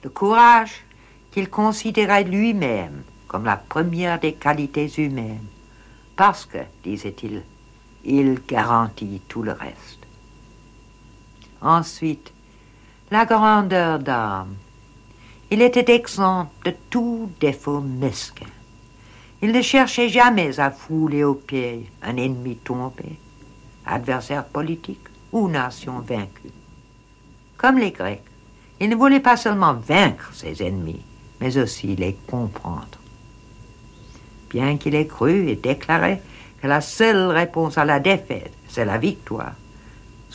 Le 0.05 0.11
courage 0.11 0.85
qu'il 1.31 1.51
considérait 1.51 2.25
lui-même 2.25 3.03
comme 3.29 3.45
la 3.45 3.57
première 3.57 4.21
des 4.21 4.35
qualités 4.35 4.91
humaines, 4.99 5.47
parce 6.17 6.47
que, 6.47 6.59
disait-il, 6.85 7.43
il 8.05 8.41
garantit 8.47 9.21
tout 9.29 9.43
le 9.43 9.53
reste. 9.53 10.07
Ensuite, 11.61 12.33
la 13.11 13.25
grandeur 13.25 13.99
d'âme. 13.99 14.55
Il 15.51 15.63
était 15.63 15.95
exempt 15.95 16.51
de 16.65 16.75
tout 16.91 17.31
défaut 17.41 17.81
mesquin. 17.81 18.47
Il 19.43 19.53
ne 19.53 19.63
cherchait 19.63 20.09
jamais 20.09 20.59
à 20.59 20.71
fouler 20.71 21.23
aux 21.23 21.35
pieds 21.35 21.91
un 22.03 22.17
ennemi 22.17 22.57
tombé, 22.57 23.19
adversaire 23.85 24.45
politique 24.45 25.07
ou 25.31 25.49
nation 25.49 26.01
vaincue. 26.01 26.51
Comme 27.57 27.79
les 27.79 27.93
Grecs, 27.93 28.23
Il 28.79 28.91
ne 28.91 28.97
voulait 28.97 29.21
pas 29.21 29.39
seulement 29.39 29.73
vaincre 29.73 30.31
ses 30.35 30.63
ennemis, 30.63 31.01
mais 31.41 31.57
aussi 31.57 31.97
les 31.97 32.15
comprendre. 32.29 32.99
Bien 34.51 34.77
qu'il 34.77 34.95
ait 34.95 35.07
cru 35.07 35.49
et 35.49 35.57
déclaré 35.57 36.21
que 36.61 36.67
la 36.67 36.81
seule 36.81 37.31
réponse 37.31 37.79
à 37.79 37.85
la 37.85 38.01
défaite, 38.01 38.53
c'est 38.69 38.85
la 38.85 38.99
victoire, 38.99 39.55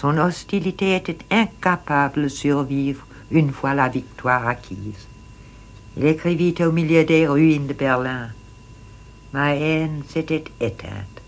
son 0.02 0.18
hostilité 0.18 0.96
était 0.96 1.20
incapable 1.30 2.24
de 2.24 2.28
survivre 2.28 3.06
une 3.30 3.52
fois 3.52 3.76
la 3.76 3.88
victoire 3.88 4.48
acquise. 4.48 5.08
Il 5.96 6.06
écrivit 6.08 6.56
au 6.62 6.72
milieu 6.72 7.04
des 7.04 7.28
ruines 7.28 7.68
de 7.68 7.74
Berlin. 7.74 8.30
Ma 9.32 9.54
haine 9.54 10.02
s'était 10.10 10.46
éteinte 10.60 11.22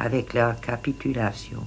avec 0.00 0.34
leur 0.34 0.60
capitulation. 0.60 1.64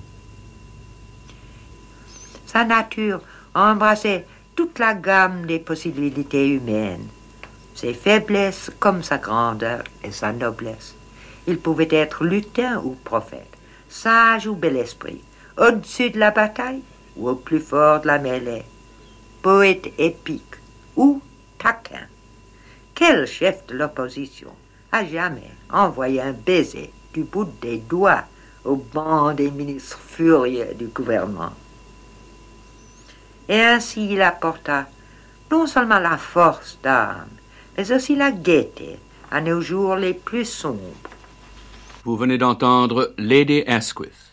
Sa 2.46 2.66
nature 2.66 3.22
embrassait 3.56 4.26
toute 4.54 4.80
la 4.80 4.96
gamme 4.96 5.46
des 5.46 5.60
possibilités 5.60 6.50
humaines, 6.50 7.08
ses 7.74 7.94
faiblesses 7.94 8.70
comme 8.82 9.02
sa 9.02 9.18
grandeur 9.18 9.86
et 10.04 10.12
sa 10.12 10.34
noblesse. 10.34 10.94
Il 11.48 11.58
pouvait 11.58 11.88
être 11.90 12.26
lutin 12.26 12.82
ou 12.84 12.98
prophète, 13.02 13.56
sage 13.88 14.46
ou 14.46 14.56
bel 14.56 14.76
esprit, 14.76 15.22
au-dessus 15.60 16.10
de 16.10 16.20
la 16.20 16.32
bataille 16.32 16.82
ou 17.18 17.30
au 17.30 17.36
plus 17.36 17.60
fort 17.60 18.02
de 18.02 18.08
la 18.08 18.18
mêlée, 18.18 18.64
poète 19.42 19.92
épique 19.98 20.56
ou 20.96 21.22
taquin. 21.58 22.08
Quel 22.96 23.28
chef 23.28 23.66
de 23.68 23.76
l'opposition 23.76 24.52
a 24.92 25.06
jamais 25.06 25.52
envoyé 25.72 26.22
un 26.22 26.32
baiser 26.32 26.92
du 27.14 27.24
bout 27.24 27.48
des 27.62 27.78
doigts 27.78 28.24
au 28.66 28.76
banc 28.76 29.34
des 29.34 29.52
ministres 29.52 30.00
furieux 30.00 30.74
du 30.76 30.88
gouvernement? 30.88 31.54
Et 33.48 33.62
ainsi 33.62 34.14
il 34.14 34.22
apporta 34.22 34.88
non 35.52 35.66
seulement 35.66 36.00
la 36.00 36.18
force 36.18 36.78
d'âme, 36.84 37.28
mais 37.78 37.92
aussi 37.92 38.16
la 38.16 38.32
gaieté 38.32 39.00
à 39.32 39.42
nos 39.42 39.62
jours 39.62 39.96
les 39.96 40.14
plus 40.14 40.46
sombres. 40.46 40.80
Vous 42.04 42.16
venez 42.16 42.38
d'entendre 42.38 43.14
Lady 43.18 43.64
Asquith. 43.66 44.29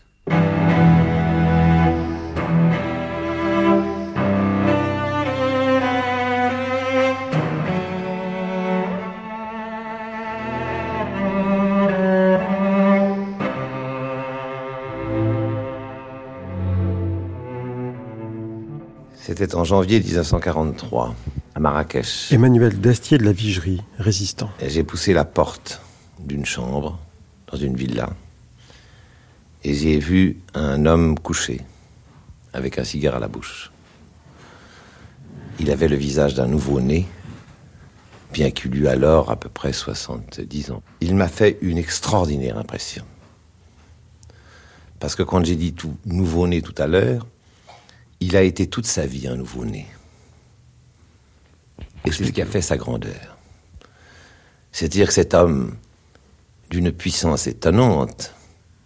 C'était 19.39 19.55
en 19.55 19.65
janvier 19.65 20.01
1943, 20.01 21.15
à 21.55 21.61
Marrakech. 21.61 22.33
Emmanuel 22.33 22.81
Dastier 22.81 23.19
de 23.19 23.25
la 23.25 23.33
Vigerie, 23.33 23.83
résistant. 23.99 24.49
J'ai 24.67 24.83
poussé 24.83 25.13
la 25.13 25.27
porte 25.27 25.83
d'une 26.19 26.47
chambre 26.47 26.99
dans 27.53 27.59
une 27.59 27.77
villa 27.77 28.09
et 29.63 29.75
j'y 29.75 29.91
ai 29.91 29.99
vu 29.99 30.39
un 30.55 30.87
homme 30.87 31.19
couché 31.19 31.61
avec 32.55 32.79
un 32.79 32.85
cigare 32.85 33.17
à 33.17 33.19
la 33.19 33.29
bouche. 33.29 33.73
Il 35.61 35.71
avait 35.71 35.89
le 35.89 35.97
visage 35.97 36.33
d'un 36.33 36.47
nouveau-né, 36.47 37.07
bien 38.33 38.51
qu'il 38.51 38.75
eût 38.75 38.89
alors 38.89 39.31
à 39.31 39.37
peu 39.37 39.51
près 39.51 39.75
70 39.75 40.71
ans. 40.71 40.83
Il 41.03 41.15
m'a 41.15 41.29
fait 41.29 41.59
une 41.61 41.77
extraordinaire 41.77 42.57
impression. 42.57 43.05
Parce 44.99 45.15
que 45.15 45.23
quand 45.23 45.45
j'ai 45.45 45.57
dit 45.57 45.75
tout 45.75 45.99
nouveau-né 46.07 46.63
tout 46.63 46.75
à 46.79 46.87
l'heure, 46.87 47.27
il 48.21 48.37
a 48.37 48.43
été 48.43 48.67
toute 48.67 48.87
sa 48.87 49.07
vie 49.07 49.29
un 49.29 49.37
nouveau-né. 49.37 49.87
Et 52.05 52.13
c'est 52.13 52.25
ce 52.25 52.31
qui 52.31 52.43
a 52.43 52.47
fait 52.47 52.63
sa 52.63 52.77
grandeur. 52.77 53.37
C'est-à-dire 54.73 55.09
que 55.09 55.15
cet 55.15 55.35
homme, 55.35 55.77
d'une 56.71 56.93
puissance 56.93 57.47
étonnante, 57.47 58.35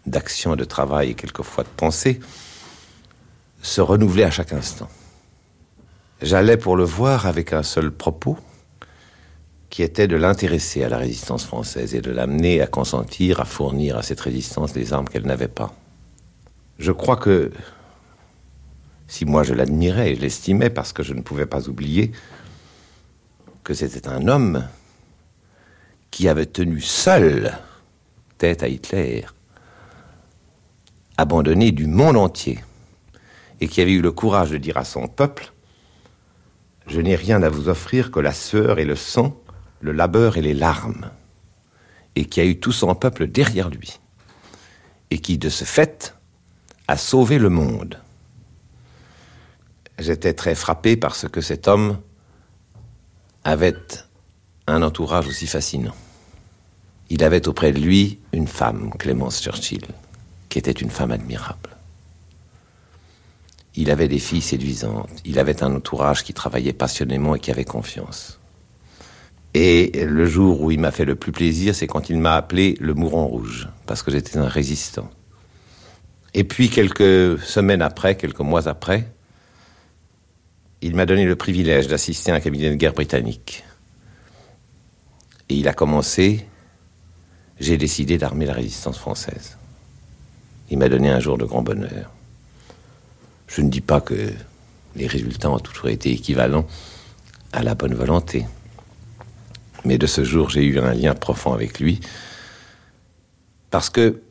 d'action, 0.06 0.56
de 0.56 0.64
travail 0.64 1.10
et 1.10 1.14
quelquefois 1.14 1.64
de 1.64 1.68
pensée, 1.68 2.20
se 3.62 3.80
renouvelait 3.80 4.24
à 4.24 4.30
chaque 4.30 4.52
instant. 4.52 4.88
J'allais 6.22 6.56
pour 6.56 6.76
le 6.76 6.84
voir 6.84 7.26
avec 7.26 7.52
un 7.52 7.62
seul 7.62 7.90
propos, 7.90 8.38
qui 9.70 9.82
était 9.82 10.08
de 10.08 10.16
l'intéresser 10.16 10.82
à 10.82 10.88
la 10.88 10.98
résistance 10.98 11.44
française 11.44 11.94
et 11.94 12.00
de 12.00 12.10
l'amener 12.10 12.60
à 12.60 12.66
consentir 12.66 13.40
à 13.40 13.44
fournir 13.44 13.96
à 13.96 14.02
cette 14.02 14.20
résistance 14.20 14.72
des 14.72 14.92
armes 14.92 15.08
qu'elle 15.08 15.26
n'avait 15.26 15.48
pas. 15.48 15.72
Je 16.78 16.92
crois 16.92 17.16
que 17.16 17.52
si 19.10 19.24
moi 19.24 19.42
je 19.42 19.54
l'admirais 19.54 20.12
et 20.12 20.14
je 20.14 20.20
l'estimais 20.20 20.70
parce 20.70 20.92
que 20.92 21.02
je 21.02 21.14
ne 21.14 21.20
pouvais 21.20 21.44
pas 21.44 21.68
oublier 21.68 22.12
que 23.64 23.74
c'était 23.74 24.06
un 24.06 24.28
homme 24.28 24.68
qui 26.12 26.28
avait 26.28 26.46
tenu 26.46 26.80
seul 26.80 27.58
tête 28.38 28.62
à 28.62 28.68
Hitler, 28.68 29.26
abandonné 31.16 31.72
du 31.72 31.88
monde 31.88 32.16
entier, 32.16 32.60
et 33.60 33.66
qui 33.66 33.80
avait 33.80 33.92
eu 33.92 34.00
le 34.00 34.12
courage 34.12 34.50
de 34.50 34.58
dire 34.58 34.76
à 34.76 34.84
son 34.84 35.08
peuple, 35.08 35.52
je 36.86 37.00
n'ai 37.00 37.16
rien 37.16 37.42
à 37.42 37.48
vous 37.48 37.68
offrir 37.68 38.12
que 38.12 38.20
la 38.20 38.32
sueur 38.32 38.78
et 38.78 38.84
le 38.84 38.96
sang, 38.96 39.36
le 39.80 39.90
labeur 39.90 40.36
et 40.36 40.42
les 40.42 40.54
larmes, 40.54 41.10
et 42.14 42.26
qui 42.26 42.40
a 42.40 42.44
eu 42.44 42.60
tout 42.60 42.72
son 42.72 42.94
peuple 42.94 43.26
derrière 43.26 43.70
lui, 43.70 43.98
et 45.10 45.18
qui, 45.18 45.36
de 45.36 45.48
ce 45.48 45.64
fait, 45.64 46.14
a 46.86 46.96
sauvé 46.96 47.38
le 47.38 47.50
monde 47.50 48.00
j'étais 50.00 50.34
très 50.34 50.54
frappé 50.54 50.96
parce 50.96 51.28
que 51.28 51.40
cet 51.40 51.68
homme 51.68 51.98
avait 53.44 53.76
un 54.66 54.82
entourage 54.82 55.28
aussi 55.28 55.46
fascinant. 55.46 55.94
Il 57.08 57.24
avait 57.24 57.48
auprès 57.48 57.72
de 57.72 57.80
lui 57.80 58.18
une 58.32 58.46
femme, 58.46 58.90
Clémence 58.98 59.42
Churchill, 59.42 59.84
qui 60.48 60.58
était 60.58 60.70
une 60.70 60.90
femme 60.90 61.10
admirable. 61.10 61.70
Il 63.74 63.90
avait 63.90 64.08
des 64.08 64.18
filles 64.18 64.42
séduisantes, 64.42 65.10
il 65.24 65.38
avait 65.38 65.62
un 65.62 65.74
entourage 65.76 66.24
qui 66.24 66.34
travaillait 66.34 66.72
passionnément 66.72 67.34
et 67.34 67.40
qui 67.40 67.50
avait 67.50 67.64
confiance. 67.64 68.40
Et 69.54 70.04
le 70.04 70.26
jour 70.26 70.60
où 70.60 70.70
il 70.70 70.78
m'a 70.78 70.92
fait 70.92 71.04
le 71.04 71.16
plus 71.16 71.32
plaisir, 71.32 71.74
c'est 71.74 71.86
quand 71.86 72.10
il 72.10 72.18
m'a 72.18 72.36
appelé 72.36 72.76
le 72.80 72.94
mourant 72.94 73.26
rouge, 73.26 73.68
parce 73.86 74.02
que 74.02 74.10
j'étais 74.10 74.38
un 74.38 74.46
résistant. 74.48 75.10
Et 76.34 76.44
puis 76.44 76.68
quelques 76.70 77.40
semaines 77.40 77.82
après, 77.82 78.16
quelques 78.16 78.40
mois 78.40 78.68
après, 78.68 79.08
il 80.82 80.94
m'a 80.94 81.06
donné 81.06 81.24
le 81.24 81.36
privilège 81.36 81.88
d'assister 81.88 82.32
à 82.32 82.36
un 82.36 82.40
cabinet 82.40 82.70
de 82.70 82.74
guerre 82.74 82.94
britannique. 82.94 83.64
Et 85.48 85.56
il 85.56 85.68
a 85.68 85.72
commencé, 85.72 86.46
j'ai 87.58 87.76
décidé 87.76 88.18
d'armer 88.18 88.46
la 88.46 88.54
résistance 88.54 88.98
française. 88.98 89.58
Il 90.70 90.78
m'a 90.78 90.88
donné 90.88 91.10
un 91.10 91.20
jour 91.20 91.36
de 91.36 91.44
grand 91.44 91.62
bonheur. 91.62 92.10
Je 93.48 93.60
ne 93.60 93.68
dis 93.68 93.80
pas 93.80 94.00
que 94.00 94.32
les 94.96 95.06
résultats 95.06 95.50
ont 95.50 95.58
toujours 95.58 95.88
été 95.88 96.10
équivalents 96.12 96.66
à 97.52 97.62
la 97.62 97.74
bonne 97.74 97.94
volonté. 97.94 98.46
Mais 99.84 99.98
de 99.98 100.06
ce 100.06 100.24
jour, 100.24 100.50
j'ai 100.50 100.64
eu 100.64 100.78
un 100.78 100.94
lien 100.94 101.14
profond 101.14 101.52
avec 101.52 101.80
lui. 101.80 102.00
Parce 103.70 103.90
que 103.90 104.22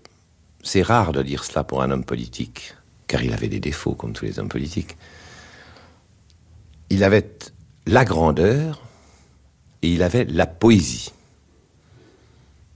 c'est 0.63 0.81
rare 0.81 1.12
de 1.12 1.21
dire 1.21 1.43
cela 1.43 1.63
pour 1.63 1.81
un 1.81 1.91
homme 1.91 2.05
politique, 2.05 2.75
car 3.07 3.23
il 3.23 3.33
avait 3.33 3.47
des 3.47 3.59
défauts 3.59 3.93
comme 3.93 4.13
tous 4.13 4.25
les 4.25 4.39
hommes 4.39 4.49
politiques 4.49 4.97
il 6.89 7.04
avait 7.04 7.30
la 7.86 8.06
grandeur 8.06 8.82
et 9.82 9.93
il 9.93 10.04
avait 10.04 10.25
la 10.25 10.45
poésie. 10.45 11.12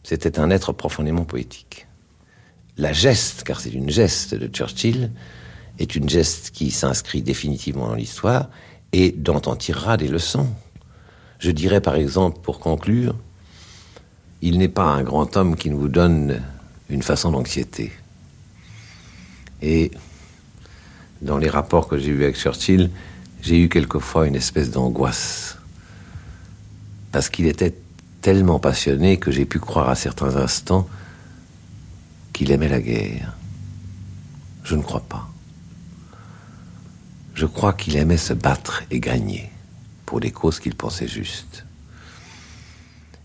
C'était 0.03 0.39
un 0.39 0.49
être 0.49 0.73
profondément 0.73 1.25
poétique. 1.25 1.87
La 2.77 2.93
geste, 2.93 3.43
car 3.43 3.59
c'est 3.59 3.69
une 3.69 3.89
geste 3.89 4.35
de 4.35 4.47
Churchill, 4.47 5.11
est 5.79 5.95
une 5.95 6.09
geste 6.09 6.51
qui 6.51 6.71
s'inscrit 6.71 7.21
définitivement 7.21 7.87
dans 7.87 7.95
l'histoire 7.95 8.49
et 8.91 9.11
dont 9.11 9.41
on 9.45 9.55
tirera 9.55 9.97
des 9.97 10.07
leçons. 10.07 10.49
Je 11.39 11.51
dirais 11.51 11.81
par 11.81 11.95
exemple, 11.95 12.39
pour 12.41 12.59
conclure, 12.59 13.15
il 14.41 14.57
n'est 14.57 14.69
pas 14.69 14.85
un 14.85 15.03
grand 15.03 15.37
homme 15.37 15.55
qui 15.55 15.69
nous 15.69 15.87
donne 15.87 16.41
une 16.89 17.01
façon 17.01 17.31
d'anxiété. 17.31 17.91
Et 19.61 19.91
dans 21.21 21.37
les 21.37 21.49
rapports 21.49 21.87
que 21.87 21.97
j'ai 21.97 22.09
eus 22.09 22.23
avec 22.23 22.37
Churchill, 22.37 22.89
j'ai 23.43 23.59
eu 23.59 23.69
quelquefois 23.69 24.25
une 24.25 24.35
espèce 24.35 24.71
d'angoisse. 24.71 25.57
Parce 27.11 27.29
qu'il 27.29 27.45
était 27.45 27.75
tellement 28.21 28.57
passionné 28.57 29.17
que 29.17 29.31
j'ai 29.31 29.45
pu 29.45 29.59
croire 29.59 29.89
à 29.89 29.95
certains 29.95 30.37
instants 30.37 30.87
qu'il 32.31 32.51
aimait 32.51 32.69
la 32.69 32.79
guerre. 32.79 33.35
Je 34.63 34.75
ne 34.75 34.81
crois 34.81 35.01
pas. 35.01 35.29
Je 37.35 37.45
crois 37.45 37.73
qu'il 37.73 37.97
aimait 37.97 38.17
se 38.17 38.33
battre 38.33 38.83
et 38.89 39.01
gagner 39.01 39.51
pour 40.05 40.21
des 40.21 40.31
causes 40.31 40.59
qu'il 40.59 40.75
pensait 40.75 41.07
justes. 41.07 41.65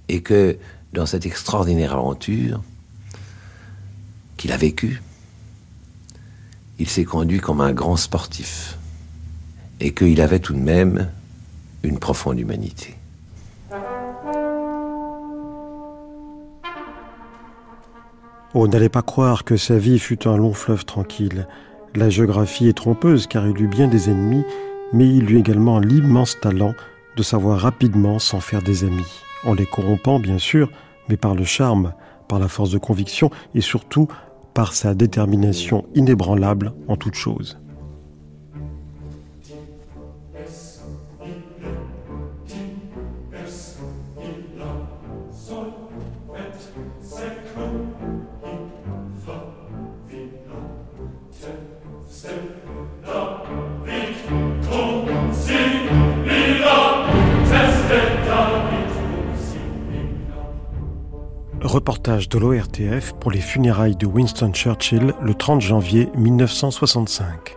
Et 0.08 0.20
que 0.20 0.58
dans 0.92 1.06
cette 1.06 1.26
extraordinaire 1.26 1.92
aventure 1.92 2.60
qu'il 4.36 4.50
a 4.50 4.56
vécue, 4.56 5.00
il 6.80 6.88
s'est 6.88 7.04
conduit 7.04 7.40
comme 7.40 7.60
un 7.60 7.72
grand 7.72 7.96
sportif 7.96 8.78
et 9.80 9.92
qu'il 9.92 10.20
avait 10.20 10.38
tout 10.38 10.54
de 10.54 10.58
même 10.58 11.08
une 11.82 11.98
profonde 11.98 12.38
humanité. 12.38 12.96
Oh, 18.54 18.66
n'allez 18.66 18.88
pas 18.88 19.02
croire 19.02 19.44
que 19.44 19.56
sa 19.56 19.76
vie 19.76 19.98
fut 19.98 20.26
un 20.26 20.36
long 20.36 20.54
fleuve 20.54 20.84
tranquille. 20.84 21.46
La 21.94 22.08
géographie 22.08 22.68
est 22.68 22.76
trompeuse 22.76 23.26
car 23.26 23.46
il 23.46 23.60
eut 23.60 23.68
bien 23.68 23.88
des 23.88 24.08
ennemis, 24.08 24.44
mais 24.92 25.08
il 25.08 25.30
eut 25.30 25.38
également 25.38 25.78
l'immense 25.78 26.40
talent 26.40 26.74
de 27.16 27.22
savoir 27.22 27.60
rapidement 27.60 28.18
s'en 28.18 28.40
faire 28.40 28.62
des 28.62 28.84
amis, 28.84 29.22
en 29.44 29.54
les 29.54 29.66
corrompant 29.66 30.18
bien 30.18 30.38
sûr, 30.38 30.70
mais 31.08 31.16
par 31.16 31.34
le 31.34 31.44
charme, 31.44 31.92
par 32.26 32.38
la 32.38 32.48
force 32.48 32.70
de 32.70 32.78
conviction 32.78 33.30
et 33.54 33.60
surtout 33.60 34.08
par 34.54 34.72
sa 34.72 34.94
détermination 34.94 35.84
inébranlable 35.94 36.72
en 36.88 36.96
toute 36.96 37.14
chose. 37.14 37.58
Reportage 61.78 62.28
de 62.28 62.40
l'ORTF 62.40 63.12
pour 63.20 63.30
les 63.30 63.38
funérailles 63.38 63.94
de 63.94 64.04
Winston 64.04 64.52
Churchill 64.52 65.14
le 65.22 65.32
30 65.32 65.60
janvier 65.60 66.08
1965. 66.16 67.56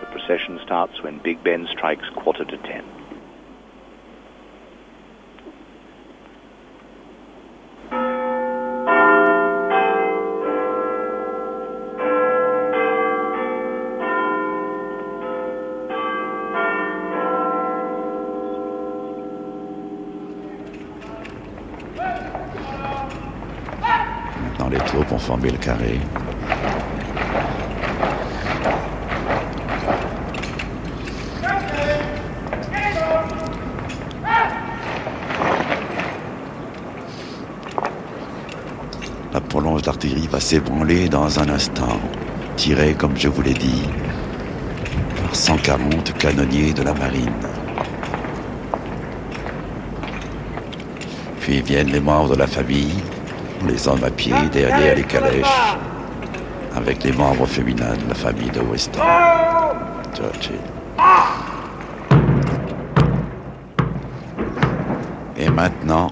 The 0.00 0.06
procession 0.10 0.58
starts 0.64 1.02
when 1.04 1.18
Big 1.22 1.36
Ben 1.44 1.66
strikes 1.70 2.08
quarter 2.16 2.46
to 2.46 2.56
ten. 2.66 2.82
former 25.18 25.50
le 25.50 25.58
carré. 25.58 26.00
La 39.32 39.40
prolonge 39.40 39.82
d'artillerie 39.82 40.26
dans 40.90 41.38
un 41.38 41.48
instant, 41.48 42.00
tirée, 42.56 42.94
comme 42.94 43.16
je 43.16 43.28
vous 43.28 43.42
l'ai 43.42 43.54
dit, 43.54 43.88
par 45.22 45.34
140 45.34 46.18
canonniers 46.18 46.72
de 46.72 46.82
la 46.82 46.92
marine. 46.94 47.32
Puis 51.40 51.62
viennent 51.62 51.92
les 51.92 52.00
membres 52.00 52.30
de 52.30 52.36
la 52.36 52.48
famille, 52.48 53.04
les 53.68 53.86
hommes 53.86 54.02
à 54.02 54.10
pied 54.10 54.34
derrière 54.52 54.96
les 54.96 55.04
calèches, 55.04 55.76
avec 56.74 57.04
les 57.04 57.12
membres 57.12 57.46
féminins 57.46 57.96
de 57.96 58.08
la 58.08 58.14
famille 58.14 58.50
de 58.50 58.60
Weston. 58.60 59.00
Churchill. 60.16 60.58
Et 65.36 65.48
maintenant, 65.50 66.10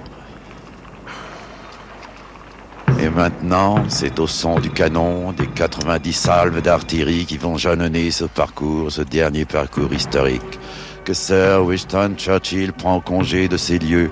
et 3.01 3.09
maintenant, 3.49 3.83
c'est 3.89 4.19
au 4.21 4.27
son 4.27 4.61
du 4.61 4.69
canon 4.69 5.33
des 5.33 5.47
90 5.47 6.13
salves 6.13 6.61
d'artillerie 6.61 7.25
qui 7.25 7.39
vont 7.39 7.57
jalonner 7.57 8.11
ce 8.11 8.25
parcours, 8.25 8.93
ce 8.93 9.01
dernier 9.01 9.47
parcours 9.47 9.91
historique, 9.91 10.59
que 11.07 11.15
Sir 11.15 11.65
Winston 11.65 12.13
Churchill 12.19 12.75
prend 12.75 13.01
congé 13.01 13.49
de 13.49 13.57
ces 13.57 13.79
lieux, 13.79 14.11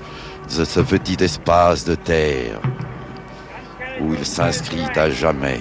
de 0.56 0.64
ce 0.64 0.80
petit 0.80 1.22
espace 1.22 1.84
de 1.84 1.96
terre 1.96 2.60
où 4.00 4.14
il 4.14 4.24
s'inscrit 4.24 4.86
à 4.94 5.10
jamais. 5.10 5.60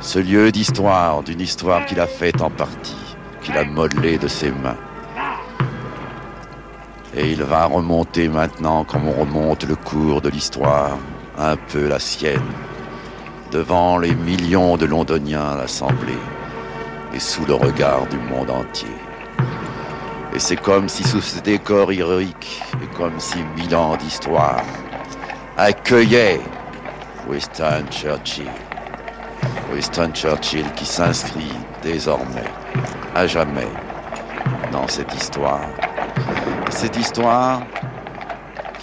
Ce 0.00 0.18
lieu 0.18 0.50
d'histoire, 0.50 1.22
d'une 1.22 1.40
histoire 1.40 1.86
qu'il 1.86 2.00
a 2.00 2.08
faite 2.08 2.42
en 2.42 2.50
partie, 2.50 3.16
qu'il 3.42 3.56
a 3.56 3.62
modelée 3.62 4.18
de 4.18 4.26
ses 4.26 4.50
mains. 4.50 4.78
Et 7.14 7.30
il 7.30 7.44
va 7.44 7.66
remonter 7.66 8.26
maintenant 8.28 8.84
comme 8.84 9.06
on 9.06 9.12
remonte 9.12 9.62
le 9.62 9.76
cours 9.76 10.20
de 10.20 10.28
l'histoire, 10.28 10.98
un 11.38 11.56
peu 11.56 11.88
la 11.88 11.98
sienne, 11.98 12.40
devant 13.52 13.98
les 13.98 14.14
millions 14.14 14.76
de 14.76 14.86
Londoniens 14.86 15.50
à 15.50 15.56
l'Assemblée 15.56 16.18
et 17.14 17.20
sous 17.20 17.44
le 17.44 17.54
regard 17.54 18.06
du 18.06 18.18
monde 18.18 18.50
entier. 18.50 18.88
Et 20.34 20.38
c'est 20.38 20.56
comme 20.56 20.88
si 20.88 21.02
sous 21.04 21.20
ce 21.20 21.40
décor 21.40 21.92
héroïque 21.92 22.62
et 22.82 22.96
comme 22.96 23.18
si 23.18 23.38
mille 23.56 23.74
ans 23.74 23.96
d'histoire 23.96 24.64
accueillaient 25.56 26.40
Winston 27.26 27.84
Churchill. 27.90 28.50
Winston 29.72 30.10
Churchill 30.12 30.70
qui 30.72 30.84
s'inscrit 30.84 31.52
désormais, 31.82 32.50
à 33.14 33.26
jamais, 33.26 33.72
dans 34.70 34.86
cette 34.88 35.14
histoire. 35.14 35.68
Cette 36.70 36.96
histoire 36.96 37.62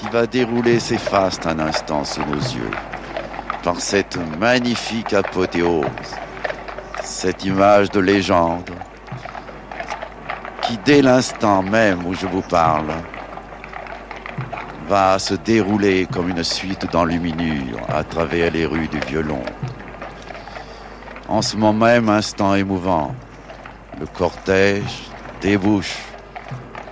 qui 0.04 0.10
va 0.10 0.28
dérouler 0.28 0.82
ses 0.82 0.98
fastes 0.98 1.48
un 1.48 1.60
instant 1.60 2.04
sous 2.04 2.20
nos 2.26 2.36
yeux, 2.36 2.74
par 3.64 3.80
cette 3.80 4.18
magnifique 4.38 5.14
apothéose, 5.14 5.88
cette 7.02 7.46
image 7.46 7.90
de 7.90 8.02
légende, 8.02 8.70
qui 10.62 10.78
dès 10.86 11.02
l'instant 11.02 11.64
même 11.64 12.06
où 12.06 12.14
je 12.14 12.28
vous 12.28 12.42
parle, 12.42 12.92
va 14.90 15.18
se 15.20 15.36
dérouler 15.36 16.06
comme 16.12 16.28
une 16.28 16.44
suite 16.44 16.92
d'enluminures 16.92 17.80
à 17.90 18.04
travers 18.04 18.52
les 18.52 18.66
rues 18.66 18.90
du 18.90 19.00
violon. 19.00 19.42
En 21.30 21.42
ce 21.42 21.56
moment 21.56 21.86
même 21.86 22.10
instant 22.10 22.56
émouvant, 22.56 23.16
le 24.02 24.06
cortège 24.08 25.04
débouche 25.42 25.96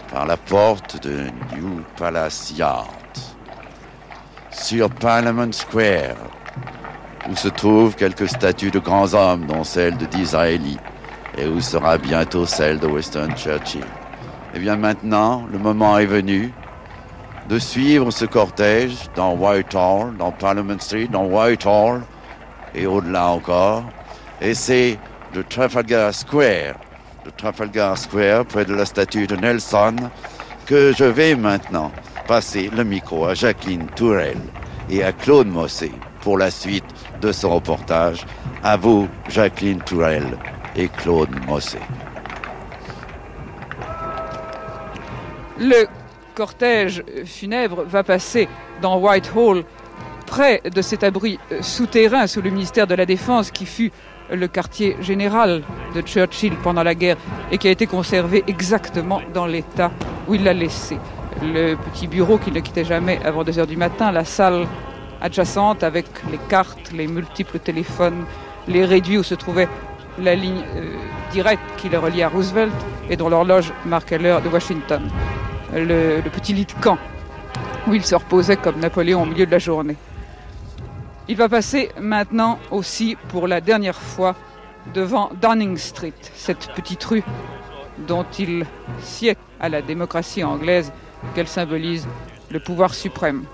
par 0.10 0.26
la 0.26 0.38
porte 0.38 1.04
de 1.04 1.30
New 1.54 1.84
Palace 1.98 2.52
Yard 2.52 3.01
sur 4.62 4.92
Parliament 4.92 5.52
Square, 5.52 6.30
où 7.26 7.36
se 7.36 7.48
trouvent 7.48 7.96
quelques 7.96 8.30
statues 8.30 8.70
de 8.70 8.78
grands 8.78 9.12
hommes, 9.16 9.48
dont 9.48 9.64
celle 9.64 9.98
de 9.98 10.06
Disraeli, 10.06 10.78
et 11.36 11.48
où 11.48 11.60
sera 11.62 11.98
bientôt 11.98 12.46
celle 12.46 12.80
de 12.80 12.86
Winston 12.86 13.34
Churchill. 13.36 13.90
Eh 14.54 14.60
bien 14.60 14.76
maintenant, 14.76 15.48
le 15.52 15.58
moment 15.58 15.98
est 15.98 16.06
venu 16.06 16.54
de 17.48 17.58
suivre 17.58 18.12
ce 18.12 18.26
cortège 18.26 19.10
dans 19.16 19.34
Whitehall, 19.34 20.16
dans 20.18 20.32
Parliament 20.32 20.80
Street, 20.80 21.08
dans 21.08 21.26
Whitehall 21.26 22.04
et 22.76 22.86
au-delà 22.86 23.30
encore. 23.30 23.90
Et 24.42 24.54
c'est 24.54 25.00
le 25.34 25.44
Trafalgar 25.44 26.14
Square, 26.14 26.76
le 27.26 27.32
Trafalgar 27.32 27.98
Square 27.98 28.46
près 28.46 28.66
de 28.66 28.76
la 28.76 28.86
statue 28.86 29.26
de 29.26 29.36
Nelson, 29.38 30.12
que 30.68 30.94
je 30.94 31.06
vais 31.06 31.36
maintenant 31.36 31.92
passer 32.28 32.70
le 32.76 32.84
micro 32.84 33.26
à 33.26 33.34
Jacqueline 33.34 33.88
Tourelle 33.96 34.42
et 34.90 35.04
à 35.04 35.12
Claude 35.12 35.48
Mossé 35.48 35.92
pour 36.22 36.38
la 36.38 36.52
suite 36.52 36.86
de 37.22 37.32
ce 37.32 37.46
reportage. 37.46 38.26
À 38.64 38.78
vous, 38.78 39.08
Jacqueline 39.30 39.82
Tourelle 39.82 40.38
et 40.76 40.88
Claude 40.88 41.30
Mossé. 41.48 41.80
Le 45.60 45.88
cortège 46.34 47.04
funèbre 47.26 47.84
va 47.84 48.04
passer 48.04 48.48
dans 48.82 48.98
Whitehall, 48.98 49.64
près 50.26 50.62
de 50.64 50.82
cet 50.82 51.04
abri 51.04 51.38
euh, 51.52 51.62
souterrain 51.62 52.26
sous 52.26 52.42
le 52.42 52.50
ministère 52.50 52.88
de 52.88 52.96
la 52.96 53.06
Défense 53.06 53.52
qui 53.52 53.66
fut 53.66 53.92
le 54.32 54.48
quartier 54.48 54.96
général 55.02 55.62
de 55.94 56.02
Churchill 56.02 56.56
pendant 56.64 56.84
la 56.84 56.96
guerre 56.96 57.18
et 57.52 57.58
qui 57.58 57.68
a 57.68 57.72
été 57.72 57.86
conservé 57.86 58.44
exactement 58.48 59.22
dans 59.34 59.46
l'état 59.46 59.92
où 60.28 60.36
il 60.36 60.44
l'a 60.44 60.54
laissé. 60.54 60.98
Le 61.42 61.76
petit 61.76 62.08
bureau 62.08 62.38
qui 62.38 62.52
ne 62.52 62.60
quittait 62.60 62.86
jamais 62.86 63.20
avant 63.26 63.44
2 63.44 63.60
heures 63.60 63.68
du 63.68 63.78
matin, 63.78 64.12
la 64.12 64.26
salle 64.26 64.68
adjacente 65.22 65.84
avec 65.84 66.06
les 66.32 66.38
cartes, 66.50 66.92
les 66.92 67.08
multiples 67.08 67.60
téléphones, 67.60 68.26
les 68.68 68.86
réduits 68.86 69.18
où 69.18 69.24
se 69.24 69.36
trouvait 69.36 69.68
la 70.20 70.36
ligne 70.36 70.64
euh, 70.76 70.94
directe 71.32 71.64
qui 71.78 71.90
le 71.90 71.98
reliait 71.98 72.24
à 72.24 72.30
Roosevelt 72.30 72.74
et 73.10 73.16
dont 73.16 73.30
l'horloge 73.30 73.74
marquait 73.86 74.18
l'heure 74.18 74.42
de 74.42 74.50
Washington 74.50 75.02
le, 75.74 76.22
petit 76.30 76.54
lit 76.54 76.66
de 76.66 76.74
camp 76.74 76.98
où 77.88 77.94
il 77.94 78.06
se 78.06 78.16
reposait 78.16 78.58
comme 78.58 78.80
Napoléon 78.80 79.24
au 79.24 79.26
milieu 79.26 79.46
de 79.46 79.52
la 79.52 79.60
journée. 79.60 79.96
Il 81.28 81.38
va 81.38 81.50
passer 81.50 81.90
maintenant 82.00 82.60
aussi 82.70 83.18
pour 83.30 83.48
la 83.48 83.62
dernière 83.62 84.00
fois 84.00 84.36
devant 84.94 85.32
Downing 85.42 85.78
Street, 85.78 86.14
cette 86.36 86.72
petite 86.74 87.04
rue 87.04 87.24
dont 88.08 88.26
il 88.38 88.66
sied 89.00 89.38
à 89.60 89.70
la 89.70 89.82
démocratie 89.82 90.44
anglaise 90.44 90.92
qu'elle 91.34 91.48
symbolise 91.48 92.08
le 92.50 92.60
pouvoir 92.60 92.94
suprême. 92.94 93.46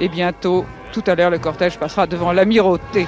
Et 0.00 0.08
bientôt, 0.08 0.64
tout 0.92 1.04
à 1.06 1.14
l'heure, 1.14 1.30
le 1.30 1.38
cortège 1.38 1.78
passera 1.78 2.06
devant 2.06 2.32
l'amirauté, 2.32 3.06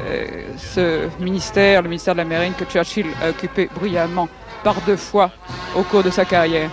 euh, 0.00 0.26
ce 0.58 1.08
ministère, 1.22 1.82
le 1.82 1.88
ministère 1.88 2.14
de 2.14 2.18
la 2.18 2.24
Marine 2.26 2.52
que 2.58 2.64
Churchill 2.64 3.06
a 3.22 3.30
occupé 3.30 3.68
brillamment 3.74 4.28
par 4.62 4.80
deux 4.82 4.96
fois 4.96 5.30
au 5.74 5.82
cours 5.82 6.02
de 6.02 6.10
sa 6.10 6.24
carrière. 6.24 6.70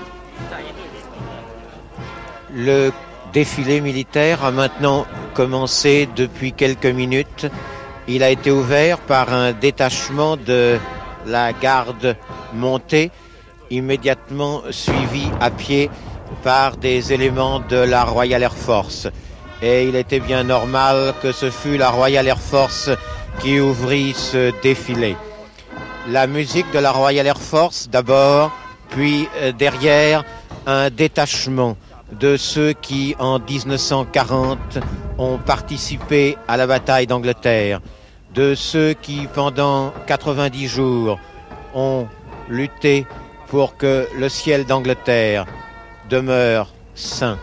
Le 2.54 2.92
défilé 3.32 3.82
militaire 3.82 4.44
a 4.44 4.52
maintenant 4.52 5.06
commencé 5.34 6.08
depuis 6.16 6.54
quelques 6.54 6.86
minutes. 6.86 7.48
Il 8.08 8.24
a 8.24 8.30
été 8.30 8.52
ouvert 8.52 9.00
par 9.00 9.34
un 9.34 9.54
détachement 9.54 10.38
de 10.38 10.78
la 11.26 11.54
garde 11.54 12.16
montée, 12.54 13.10
immédiatement 13.74 14.62
suivi 14.70 15.28
à 15.40 15.50
pied 15.50 15.90
par 16.44 16.78
des 16.78 17.14
éléments 17.14 17.60
de 17.60 17.78
la 17.78 18.04
Royal 18.04 18.42
Air 18.44 18.54
Force. 18.54 19.08
Et 19.62 19.88
il 19.88 19.96
était 19.96 20.20
bien 20.20 20.44
normal 20.44 21.14
que 21.22 21.32
ce 21.32 21.50
fût 21.50 21.78
la 21.78 21.90
Royal 21.90 22.28
Air 22.28 22.40
Force 22.40 22.90
qui 23.40 23.60
ouvrit 23.60 24.14
ce 24.14 24.52
défilé. 24.62 25.16
La 26.10 26.28
musique 26.28 26.70
de 26.74 26.80
la 26.80 26.92
Royal 26.92 27.26
Air 27.26 27.40
Force 27.42 27.90
d'abord, 27.90 28.52
puis 28.90 29.28
euh, 29.38 29.52
derrière 29.52 30.24
un 30.66 30.90
détachement 30.90 31.78
de 32.12 32.38
ceux 32.38 32.74
qui, 32.74 33.16
en 33.20 33.40
1940, 33.40 34.80
ont 35.18 35.38
participé 35.38 36.38
à 36.48 36.58
la 36.58 36.68
bataille 36.68 37.08
d'Angleterre, 37.08 37.80
de 38.34 38.56
ceux 38.56 38.94
qui, 38.94 39.28
pendant 39.34 39.94
90 40.08 40.68
jours, 40.68 41.20
ont 41.74 42.08
lutté 42.50 43.06
pour 43.54 43.78
que 43.78 44.08
le 44.18 44.30
ciel 44.30 44.66
d'Angleterre 44.66 45.46
demeure 46.10 46.74
saint. 46.96 47.38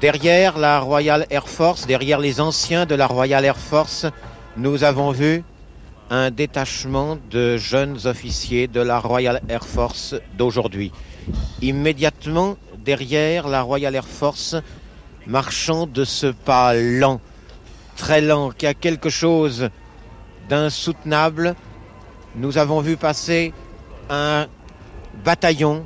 Derrière 0.00 0.56
la 0.56 0.78
Royal 0.78 1.26
Air 1.30 1.48
Force, 1.48 1.84
derrière 1.84 2.20
les 2.20 2.40
anciens 2.40 2.86
de 2.86 2.94
la 2.94 3.08
Royal 3.08 3.44
Air 3.44 3.56
Force, 3.56 4.06
nous 4.56 4.84
avons 4.84 5.10
vu 5.10 5.42
un 6.10 6.30
détachement 6.30 7.18
de 7.28 7.56
jeunes 7.56 7.98
officiers 8.04 8.68
de 8.68 8.80
la 8.80 9.00
Royal 9.00 9.42
Air 9.48 9.66
Force 9.66 10.14
d'aujourd'hui. 10.38 10.92
Immédiatement 11.60 12.56
derrière 12.78 13.48
la 13.48 13.62
Royal 13.62 13.96
Air 13.96 14.06
Force, 14.06 14.54
marchant 15.26 15.88
de 15.88 16.04
ce 16.04 16.28
pas 16.28 16.72
lent, 16.72 17.20
très 17.96 18.20
lent, 18.20 18.50
qui 18.50 18.64
a 18.64 18.74
quelque 18.74 19.10
chose 19.10 19.70
d'insoutenable, 20.48 21.56
nous 22.36 22.58
avons 22.58 22.80
vu 22.80 22.96
passer 22.96 23.52
un 24.08 24.46
bataillon 25.24 25.84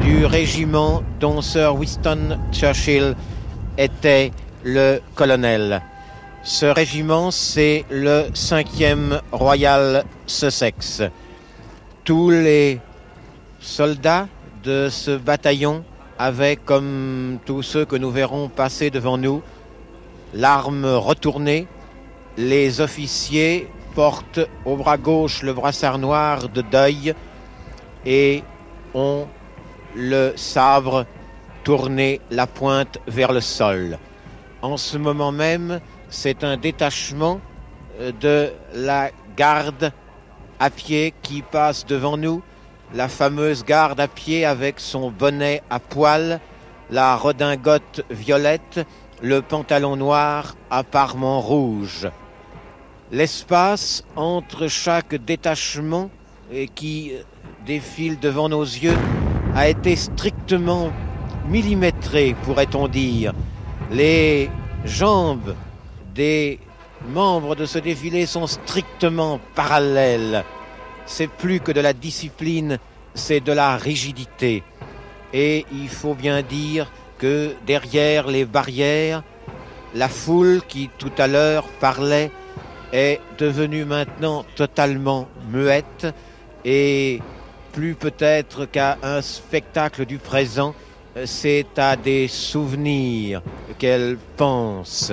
du 0.00 0.24
régiment 0.26 1.02
dont 1.20 1.42
Sir 1.42 1.76
Winston 1.76 2.38
Churchill 2.52 3.14
était 3.76 4.32
le 4.64 5.00
colonel. 5.14 5.82
Ce 6.42 6.66
régiment, 6.66 7.30
c'est 7.30 7.84
le 7.90 8.28
5e 8.32 9.20
Royal 9.32 10.04
Sussex. 10.26 11.02
Tous 12.04 12.30
les 12.30 12.80
soldats 13.60 14.28
de 14.62 14.88
ce 14.90 15.16
bataillon 15.16 15.84
avaient, 16.18 16.56
comme 16.56 17.38
tous 17.44 17.62
ceux 17.62 17.84
que 17.84 17.96
nous 17.96 18.10
verrons 18.10 18.48
passer 18.48 18.90
devant 18.90 19.18
nous, 19.18 19.42
l'arme 20.34 20.86
retournée. 20.86 21.66
Les 22.36 22.80
officiers 22.80 23.68
portent 23.94 24.40
au 24.64 24.76
bras 24.76 24.96
gauche 24.96 25.42
le 25.42 25.52
brassard 25.52 25.98
noir 25.98 26.48
de 26.48 26.62
deuil 26.62 27.14
et 28.04 28.42
ont 28.94 29.26
le 29.96 30.32
sabre 30.36 31.06
tourné 31.64 32.20
la 32.30 32.46
pointe 32.46 32.98
vers 33.06 33.32
le 33.32 33.40
sol. 33.40 33.98
En 34.62 34.76
ce 34.76 34.96
moment 34.96 35.32
même, 35.32 35.80
c'est 36.08 36.44
un 36.44 36.56
détachement 36.56 37.40
euh, 38.00 38.12
de 38.20 38.50
la 38.74 39.10
garde 39.36 39.92
à 40.58 40.70
pied 40.70 41.14
qui 41.22 41.42
passe 41.42 41.86
devant 41.86 42.16
nous, 42.16 42.42
la 42.94 43.08
fameuse 43.08 43.64
garde 43.64 44.00
à 44.00 44.08
pied 44.08 44.44
avec 44.44 44.80
son 44.80 45.10
bonnet 45.10 45.62
à 45.70 45.78
poil, 45.78 46.40
la 46.90 47.16
redingote 47.16 48.04
violette, 48.10 48.80
le 49.22 49.42
pantalon 49.42 49.96
noir 49.96 50.56
à 50.70 50.82
parement 50.84 51.40
rouge. 51.40 52.08
L'espace 53.12 54.04
entre 54.16 54.68
chaque 54.68 55.14
détachement 55.14 56.10
qui 56.74 57.12
défile 57.66 58.18
devant 58.18 58.48
nos 58.48 58.62
yeux 58.62 58.96
a 59.54 59.68
été 59.68 59.96
strictement 59.96 60.92
millimétré, 61.48 62.34
pourrait-on 62.44 62.88
dire. 62.88 63.32
Les 63.90 64.50
jambes 64.84 65.54
des 66.14 66.60
membres 67.08 67.54
de 67.54 67.66
ce 67.66 67.78
défilé 67.78 68.26
sont 68.26 68.46
strictement 68.46 69.40
parallèles. 69.54 70.44
C'est 71.06 71.28
plus 71.28 71.60
que 71.60 71.72
de 71.72 71.80
la 71.80 71.92
discipline, 71.92 72.78
c'est 73.14 73.40
de 73.40 73.52
la 73.52 73.76
rigidité. 73.76 74.62
Et 75.32 75.64
il 75.72 75.88
faut 75.88 76.14
bien 76.14 76.42
dire 76.42 76.90
que 77.18 77.54
derrière 77.66 78.28
les 78.28 78.44
barrières, 78.44 79.22
la 79.94 80.08
foule 80.08 80.60
qui 80.68 80.90
tout 80.98 81.12
à 81.18 81.26
l'heure 81.26 81.66
parlait 81.80 82.30
est 82.92 83.20
devenue 83.38 83.84
maintenant 83.84 84.44
totalement 84.56 85.28
muette 85.50 86.06
et 86.64 87.22
plus 87.78 87.94
peut-être 87.94 88.66
qu'à 88.66 88.98
un 89.02 89.22
spectacle 89.22 90.04
du 90.04 90.18
présent, 90.18 90.74
c'est 91.24 91.78
à 91.78 91.94
des 91.94 92.26
souvenirs 92.26 93.40
qu'elle 93.78 94.16
pense. 94.36 95.12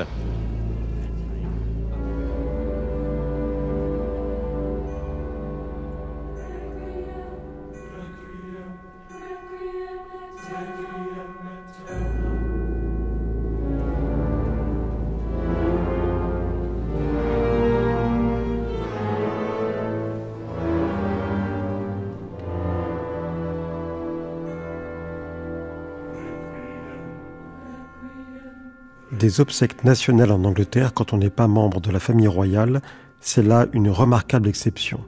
Des 29.26 29.42
obsèques 29.42 29.84
nationales 29.84 30.32
en 30.32 30.44
Angleterre 30.44 30.94
quand 30.94 31.12
on 31.12 31.18
n'est 31.18 31.32
pas 31.32 31.48
membre 31.48 31.82
de 31.82 31.90
la 31.90 32.00
famille 32.00 32.28
royale, 32.28 32.84
c'est 33.22 33.42
là 33.42 33.66
une 33.74 33.90
remarquable 33.90 34.48
exception. 34.48 35.00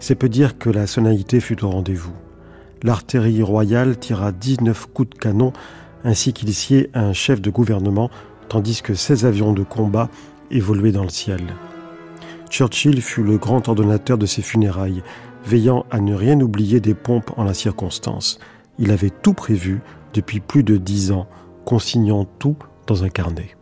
C'est 0.00 0.16
peu 0.16 0.28
dire 0.28 0.58
que 0.58 0.70
la 0.70 0.88
sonalité 0.88 1.38
fut 1.38 1.62
au 1.62 1.70
rendez-vous. 1.70 2.14
L'artillerie 2.82 3.44
royale 3.44 3.96
tira 3.96 4.32
19 4.32 4.86
coups 4.92 5.10
de 5.10 5.18
canon 5.20 5.52
ainsi 6.02 6.32
qu'il 6.32 6.52
sied 6.52 6.90
un 6.94 7.12
chef 7.12 7.40
de 7.40 7.48
gouvernement, 7.48 8.10
tandis 8.48 8.82
que 8.82 8.94
16 8.94 9.24
avions 9.24 9.52
de 9.52 9.62
combat 9.62 10.08
évoluaient 10.50 10.90
dans 10.90 11.04
le 11.04 11.08
ciel. 11.08 11.44
Churchill 12.50 13.00
fut 13.00 13.22
le 13.22 13.38
grand 13.38 13.68
ordonnateur 13.68 14.18
de 14.18 14.26
ses 14.26 14.42
funérailles, 14.42 15.04
veillant 15.46 15.86
à 15.92 16.00
ne 16.00 16.14
rien 16.16 16.40
oublier 16.40 16.80
des 16.80 16.94
pompes 16.94 17.30
en 17.36 17.44
la 17.44 17.54
circonstance. 17.54 18.40
Il 18.80 18.90
avait 18.90 19.10
tout 19.10 19.32
prévu 19.32 19.80
depuis 20.12 20.40
plus 20.40 20.64
de 20.64 20.76
dix 20.76 21.12
ans, 21.12 21.28
consignant 21.64 22.24
tout 22.24 22.56
dans 22.86 23.04
un 23.04 23.08
carnet. 23.08 23.56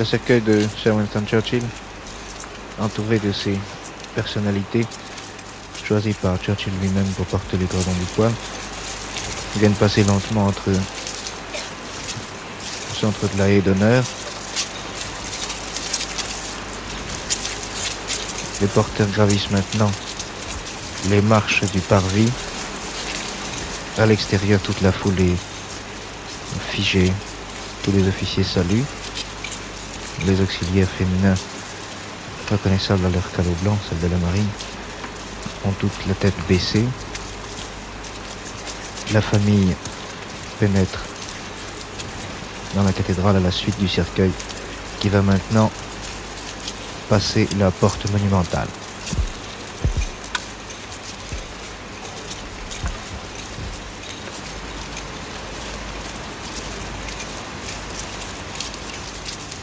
Le 0.00 0.06
cercueil 0.06 0.40
de 0.40 0.66
Sir 0.78 0.96
Winston 0.96 1.26
Churchill, 1.26 1.68
entouré 2.78 3.18
de 3.18 3.32
ses 3.32 3.60
personnalités 4.14 4.86
choisies 5.84 6.14
par 6.14 6.38
Churchill 6.38 6.72
lui-même 6.72 7.12
pour 7.12 7.26
porter 7.26 7.58
les 7.58 7.68
cordons 7.68 7.92
du 7.92 8.06
poil, 8.06 8.32
viennent 9.54 9.76
passer 9.76 10.02
lentement 10.02 10.46
entre 10.46 10.70
le 10.70 10.80
centre 12.94 13.28
de 13.28 13.36
la 13.36 13.50
haie 13.50 13.60
d'honneur. 13.60 14.06
Les 18.58 18.68
porteurs 18.68 19.10
gravissent 19.10 19.50
maintenant 19.50 19.92
les 21.04 21.20
marches 21.20 21.64
du 21.64 21.82
parvis. 21.82 22.32
À 23.98 24.06
l'extérieur, 24.06 24.62
toute 24.62 24.80
la 24.80 24.92
foule 24.92 25.20
est 25.20 25.36
figée. 26.58 27.12
Tous 27.82 27.92
les 27.92 28.08
officiers 28.08 28.44
saluent. 28.44 28.86
Auxiliaires 30.38 30.88
féminins, 30.88 31.38
reconnaissables 32.48 33.04
à 33.04 33.10
leur 33.10 33.32
calot 33.32 33.56
blanc, 33.56 33.80
celle 33.80 33.98
de 33.98 34.06
la 34.06 34.18
marine, 34.18 34.50
ont 35.64 35.72
toute 35.72 36.04
la 36.06 36.14
tête 36.14 36.36
baissée. 36.46 36.88
La 39.10 39.20
famille 39.20 39.76
pénètre 40.58 41.08
dans 42.74 42.84
la 42.84 42.92
cathédrale 42.92 43.36
à 43.36 43.40
la 43.40 43.50
suite 43.50 43.76
du 43.76 43.88
cercueil 43.88 44.32
qui 45.00 45.08
va 45.08 45.22
maintenant 45.22 45.72
passer 47.08 47.48
la 47.50 47.72
porte 47.72 48.06
monumentale. 48.06 48.79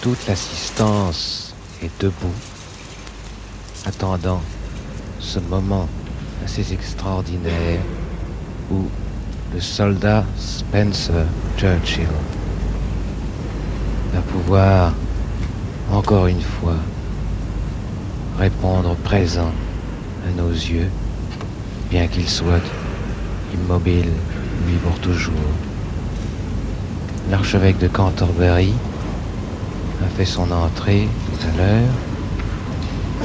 Toute 0.08 0.26
l'assistance 0.26 1.54
est 1.84 2.02
debout, 2.02 2.34
attendant 3.86 4.40
ce 5.20 5.38
moment 5.40 5.86
assez 6.46 6.72
extraordinaire 6.72 7.82
où 8.72 8.86
le 9.54 9.60
soldat 9.60 10.24
Spencer 10.38 11.26
Churchill 11.58 12.08
va 14.14 14.22
pouvoir, 14.22 14.94
encore 15.92 16.28
une 16.28 16.40
fois, 16.40 16.78
répondre 18.40 18.96
présent 19.04 19.52
à 20.26 20.42
nos 20.42 20.52
yeux, 20.52 20.90
bien 21.90 22.08
qu'il 22.08 22.30
soit 22.30 22.64
immobile, 23.54 24.08
lui 24.70 24.78
pour 24.78 24.98
toujours. 25.00 25.34
L'archevêque 27.30 27.80
de 27.80 27.90
Canterbury 27.90 28.72
a 30.04 30.08
fait 30.10 30.26
son 30.26 30.52
entrée 30.52 31.10
tout 31.26 31.48
à 31.48 31.58
l'heure, 31.58 31.94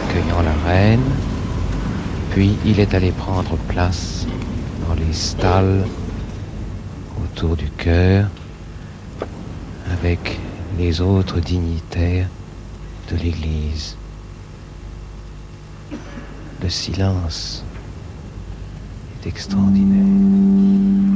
cueillant 0.09 0.43
la 0.43 0.55
reine, 0.55 1.19
puis 2.31 2.59
il 2.65 2.81
est 2.81 2.95
allé 2.95 3.13
prendre 3.13 3.57
place 3.69 4.27
dans 4.87 4.95
les 4.95 5.13
stalles 5.13 5.85
autour 7.23 7.57
du 7.57 7.71
cœur 7.71 8.29
avec 9.93 10.41
les 10.79 11.01
autres 11.01 11.41
dignitaires 11.41 12.29
de 13.11 13.17
l'Église. 13.17 13.97
Le 16.63 16.69
silence 16.69 17.65
est 19.21 19.27
extraordinaire. 19.27 21.12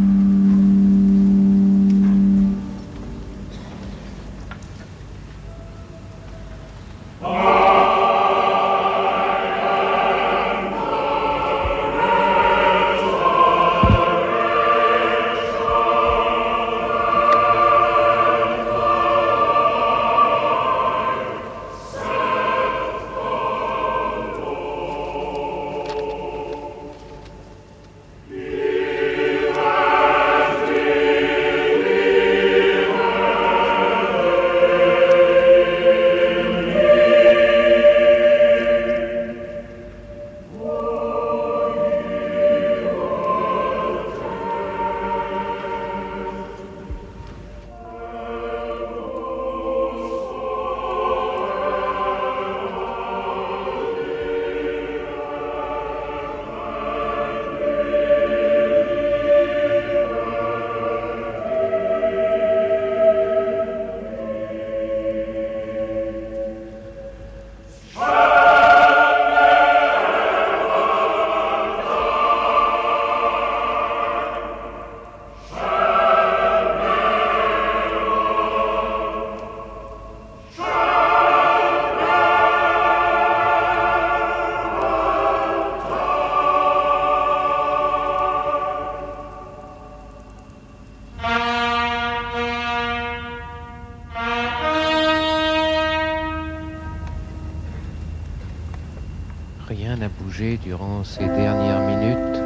Durant 100.37 101.03
ces 101.03 101.24
dernières 101.24 101.80
minutes 101.80 102.43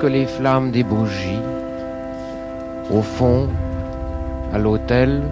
que 0.00 0.06
les 0.06 0.24
flammes 0.24 0.70
des 0.70 0.82
bougies. 0.82 1.42
Au 2.90 3.02
fond, 3.02 3.48
à 4.54 4.58
l'autel, 4.58 5.22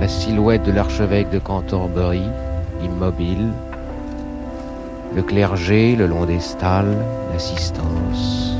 la 0.00 0.06
silhouette 0.06 0.62
de 0.62 0.70
l'archevêque 0.70 1.30
de 1.30 1.40
Canterbury, 1.40 2.22
immobile, 2.84 3.50
le 5.16 5.22
clergé 5.22 5.96
le 5.96 6.06
long 6.06 6.24
des 6.24 6.38
stalles, 6.38 6.96
l'assistance. 7.32 8.56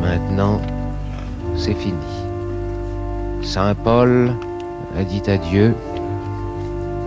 Maintenant, 0.00 0.60
c'est 1.56 1.74
fini. 1.74 1.96
Saint 3.42 3.74
Paul 3.74 4.30
a 4.96 5.02
dit 5.02 5.22
adieu 5.28 5.74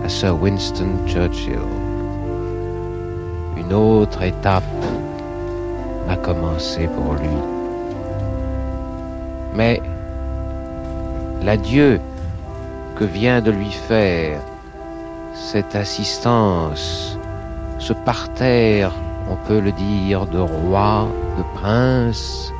à 0.04 0.10
Sir 0.10 0.38
Winston 0.38 0.90
Churchill 1.06 1.93
une 3.64 3.72
autre 3.72 4.22
étape 4.22 4.62
a 6.08 6.16
commencé 6.16 6.86
pour 6.86 7.14
lui. 7.14 7.36
Mais 9.54 9.80
l'adieu 11.42 12.00
que 12.96 13.04
vient 13.04 13.40
de 13.40 13.50
lui 13.50 13.70
faire 13.70 14.40
cette 15.32 15.74
assistance, 15.74 17.18
ce 17.78 17.92
parterre, 17.92 18.92
on 19.30 19.36
peut 19.48 19.60
le 19.60 19.72
dire, 19.72 20.26
de 20.26 20.38
roi, 20.38 21.08
de 21.38 21.42
prince, 21.58 22.52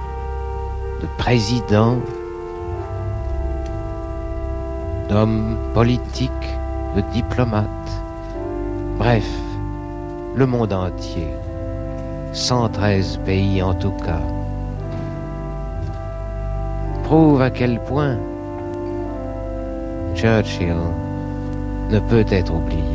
de 1.03 1.07
président, 1.19 1.99
d'homme 5.09 5.59
politique, 5.75 6.31
de 6.97 7.03
diplomate, 7.13 7.69
bref, 8.99 9.27
le 10.37 10.47
monde 10.47 10.73
entier, 10.73 11.29
113 12.33 13.21
pays 13.25 13.63
en 13.63 13.75
tout 13.75 13.93
cas, 14.05 14.23
prouve 17.05 17.41
à 17.41 17.51
quel 17.51 17.79
point 17.81 18.17
Churchill 20.15 20.77
ne 21.91 21.99
peut 22.01 22.25
être 22.31 22.53
oublié. 22.53 22.94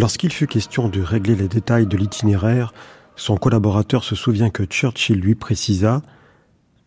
Lorsqu'il 0.00 0.32
fut 0.32 0.46
question 0.46 0.88
de 0.88 1.02
régler 1.02 1.34
les 1.34 1.46
détails 1.46 1.86
de 1.86 1.98
l'itinéraire, 1.98 2.72
son 3.16 3.36
collaborateur 3.36 4.02
se 4.02 4.14
souvient 4.14 4.48
que 4.48 4.62
Churchill 4.62 5.20
lui 5.20 5.34
précisa 5.34 6.00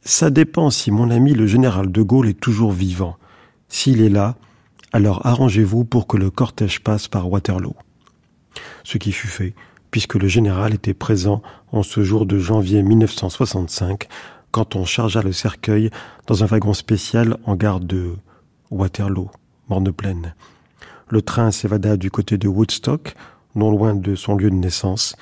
Ça 0.01 0.31
dépend 0.31 0.71
si 0.71 0.89
mon 0.89 1.11
ami 1.11 1.35
le 1.35 1.45
général 1.45 1.91
de 1.91 2.01
Gaulle 2.01 2.27
est 2.27 2.39
toujours 2.39 2.71
vivant. 2.71 3.17
S'il 3.69 4.01
est 4.01 4.09
là, 4.09 4.35
alors 4.93 5.27
arrangez-vous 5.27 5.85
pour 5.85 6.07
que 6.07 6.17
le 6.17 6.31
cortège 6.31 6.79
passe 6.79 7.07
par 7.07 7.29
Waterloo. 7.29 7.75
Ce 8.83 8.97
qui 8.97 9.11
fut 9.11 9.27
fait, 9.27 9.53
puisque 9.91 10.15
le 10.15 10.27
général 10.27 10.73
était 10.73 10.95
présent 10.95 11.43
en 11.71 11.83
ce 11.83 12.01
jour 12.01 12.25
de 12.25 12.39
janvier 12.39 12.81
1965, 12.81 14.07
quand 14.49 14.75
on 14.75 14.85
chargea 14.85 15.21
le 15.21 15.33
cercueil 15.33 15.91
dans 16.25 16.43
un 16.43 16.47
wagon 16.47 16.73
spécial 16.73 17.37
en 17.45 17.55
gare 17.55 17.79
de 17.79 18.15
Waterloo, 18.71 19.29
Morne-Plaine. 19.69 20.33
Le 21.13 21.21
train 21.21 21.51
s'évada 21.51 21.95
du 21.95 22.09
côté 22.09 22.39
de 22.39 22.47
Woodstock, 22.47 23.13
non 23.53 23.69
loin 23.69 23.93
de 23.93 24.15
son 24.15 24.35
lieu 24.35 24.49
de 24.49 24.55
naissance. 24.55 25.15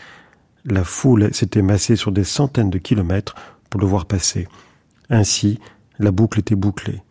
La 0.63 0.85
foule 0.85 1.33
s'était 1.33 1.61
massée 1.61 1.97
sur 1.97 2.13
des 2.13 2.23
centaines 2.23 2.69
de 2.69 2.77
kilomètres 2.77 3.35
pour 3.69 3.81
le 3.81 3.87
voir 3.87 4.05
passer. 4.05 4.47
Ainsi, 5.09 5.59
la 5.99 6.11
boucle 6.11 6.39
était 6.39 6.55
bouclée. 6.55 7.01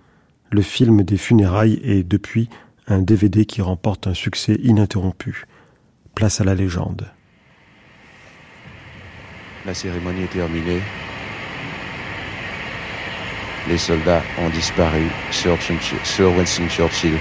Le 0.50 0.62
film 0.62 1.02
des 1.02 1.18
funérailles 1.18 1.78
est 1.84 2.04
depuis 2.04 2.48
un 2.86 3.02
DVD 3.02 3.44
qui 3.44 3.60
remporte 3.60 4.06
un 4.06 4.14
succès 4.14 4.54
ininterrompu. 4.62 5.44
Place 6.14 6.40
à 6.40 6.44
la 6.44 6.54
légende. 6.54 7.06
La 9.66 9.74
cérémonie 9.74 10.22
est 10.22 10.32
terminée. 10.32 10.80
Les 13.68 13.76
soldats 13.76 14.22
ont 14.38 14.48
disparu 14.48 15.02
sur, 15.30 15.58
Winston 16.34 16.66
Churchill 16.70 17.18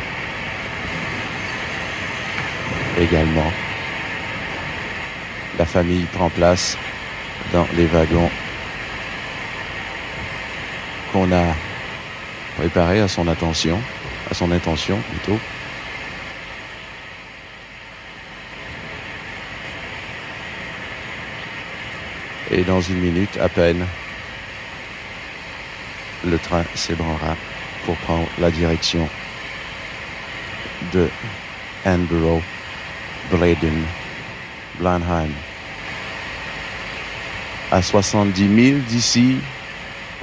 également. 3.00 3.52
La 5.58 5.66
famille 5.66 6.06
prend 6.14 6.30
place 6.30 6.78
dans 7.52 7.68
les 7.76 7.86
wagons 7.88 8.30
qu'on 11.12 11.32
a 11.32 11.56
préparés 12.58 13.00
à 13.00 13.08
son 13.08 13.28
attention, 13.28 13.80
à 14.30 14.34
son 14.34 14.52
intention 14.52 15.00
plutôt. 15.12 15.40
Et 22.52 22.64
dans 22.64 22.82
une 22.82 23.00
minute 23.00 23.38
à 23.40 23.48
peine, 23.48 23.86
le 26.26 26.38
train 26.38 26.64
s'ébranlera 26.76 27.36
pour 27.86 27.96
prendre 27.98 28.28
la 28.40 28.52
direction 28.52 29.08
de 30.94 31.08
Edinburgh 31.86 32.42
Bladen, 33.32 33.86
Blenheim. 34.80 35.30
À 37.72 37.82
70 37.82 38.72
000 38.72 38.80
d'ici, 38.88 39.36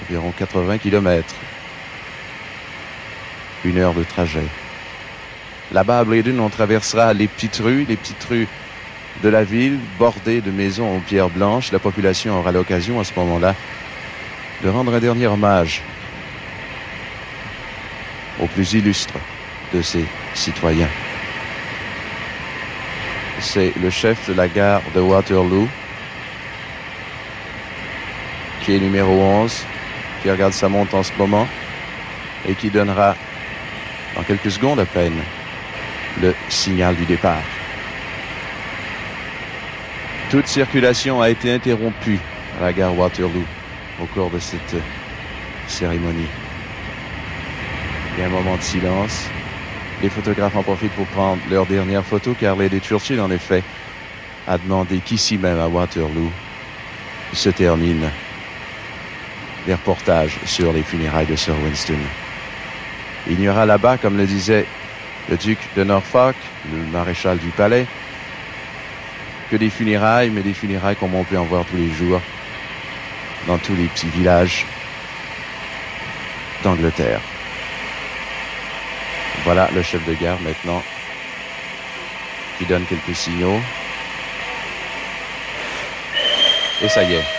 environ 0.02 0.32
80 0.36 0.78
km. 0.78 1.34
Une 3.64 3.78
heure 3.78 3.94
de 3.94 4.02
trajet. 4.02 4.46
Là-bas, 5.72 6.00
à 6.00 6.04
Bladen, 6.04 6.40
on 6.40 6.48
traversera 6.48 7.12
les 7.12 7.28
petites 7.28 7.56
rues, 7.56 7.84
les 7.88 7.96
petites 7.96 8.24
rues 8.24 8.48
de 9.22 9.28
la 9.28 9.44
ville, 9.44 9.78
bordées 9.98 10.40
de 10.40 10.50
maisons 10.50 10.96
en 10.96 11.00
pierre 11.00 11.30
blanche. 11.30 11.70
La 11.70 11.78
population 11.78 12.38
aura 12.38 12.50
l'occasion 12.50 12.98
à 12.98 13.04
ce 13.04 13.12
moment-là 13.16 13.54
de 14.64 14.68
rendre 14.68 14.92
un 14.94 15.00
dernier 15.00 15.26
hommage 15.26 15.80
aux 18.42 18.46
plus 18.46 18.74
illustres 18.74 19.18
de 19.72 19.82
ses 19.82 20.04
citoyens 20.34 20.88
c'est 23.40 23.72
le 23.80 23.90
chef 23.90 24.28
de 24.28 24.34
la 24.34 24.48
gare 24.48 24.82
de 24.94 25.00
Waterloo, 25.00 25.68
qui 28.62 28.74
est 28.74 28.80
numéro 28.80 29.12
11, 29.12 29.64
qui 30.22 30.30
regarde 30.30 30.52
sa 30.52 30.68
montre 30.68 30.94
en 30.94 31.02
ce 31.02 31.12
moment 31.18 31.46
et 32.48 32.54
qui 32.54 32.70
donnera 32.70 33.16
dans 34.14 34.22
quelques 34.22 34.50
secondes 34.50 34.80
à 34.80 34.86
peine 34.86 35.20
le 36.20 36.34
signal 36.48 36.96
du 36.96 37.04
départ. 37.04 37.42
Toute 40.30 40.46
circulation 40.46 41.20
a 41.20 41.30
été 41.30 41.52
interrompue 41.52 42.20
à 42.58 42.62
la 42.62 42.72
gare 42.72 42.96
Waterloo 42.96 43.44
au 44.02 44.06
cours 44.06 44.30
de 44.30 44.38
cette 44.38 44.76
cérémonie. 45.68 46.28
Il 48.14 48.20
y 48.20 48.22
a 48.22 48.26
un 48.26 48.30
moment 48.30 48.56
de 48.56 48.62
silence 48.62 49.30
les 50.02 50.10
photographes 50.10 50.56
en 50.56 50.62
profitent 50.62 50.92
pour 50.92 51.06
prendre 51.06 51.40
leur 51.50 51.66
dernière 51.66 52.04
photo 52.04 52.34
car 52.38 52.56
Lady 52.56 52.80
Churchill, 52.80 53.20
en 53.20 53.30
effet, 53.30 53.62
a 54.46 54.58
demandé 54.58 55.00
qu'ici 55.00 55.38
même 55.38 55.58
à 55.58 55.68
Waterloo 55.68 56.30
se 57.32 57.48
terminent 57.48 58.10
les 59.66 59.74
reportages 59.74 60.38
sur 60.44 60.72
les 60.72 60.82
funérailles 60.82 61.26
de 61.26 61.36
Sir 61.36 61.54
Winston. 61.64 61.98
Il 63.28 63.38
n'y 63.38 63.48
aura 63.48 63.66
là-bas, 63.66 63.98
comme 63.98 64.16
le 64.16 64.26
disait 64.26 64.66
le 65.28 65.36
duc 65.36 65.58
de 65.76 65.82
Norfolk, 65.82 66.36
le 66.72 66.78
maréchal 66.92 67.38
du 67.38 67.48
palais, 67.48 67.86
que 69.50 69.56
des 69.56 69.70
funérailles, 69.70 70.30
mais 70.30 70.42
des 70.42 70.54
funérailles 70.54 70.96
comme 70.96 71.14
on 71.14 71.24
peut 71.24 71.38
en 71.38 71.44
voir 71.44 71.64
tous 71.64 71.76
les 71.76 71.90
jours 71.90 72.20
dans 73.46 73.58
tous 73.58 73.74
les 73.74 73.86
petits 73.86 74.08
villages 74.08 74.66
d'Angleterre. 76.62 77.20
Voilà 79.46 79.70
le 79.70 79.80
chef 79.80 80.02
de 80.02 80.12
gare 80.12 80.40
maintenant 80.40 80.82
qui 82.56 82.66
donne 82.66 82.84
quelques 82.84 83.14
signaux. 83.14 83.62
Et 86.82 86.88
ça 86.88 87.04
y 87.04 87.12
est. 87.12 87.35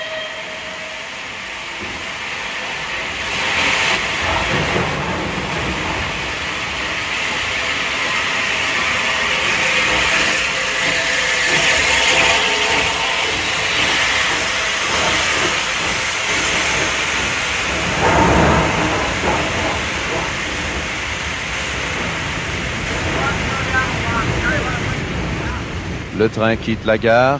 Le 26.27 26.33
train 26.33 26.57
quitte 26.57 26.85
la 26.85 26.97
gare. 26.97 27.39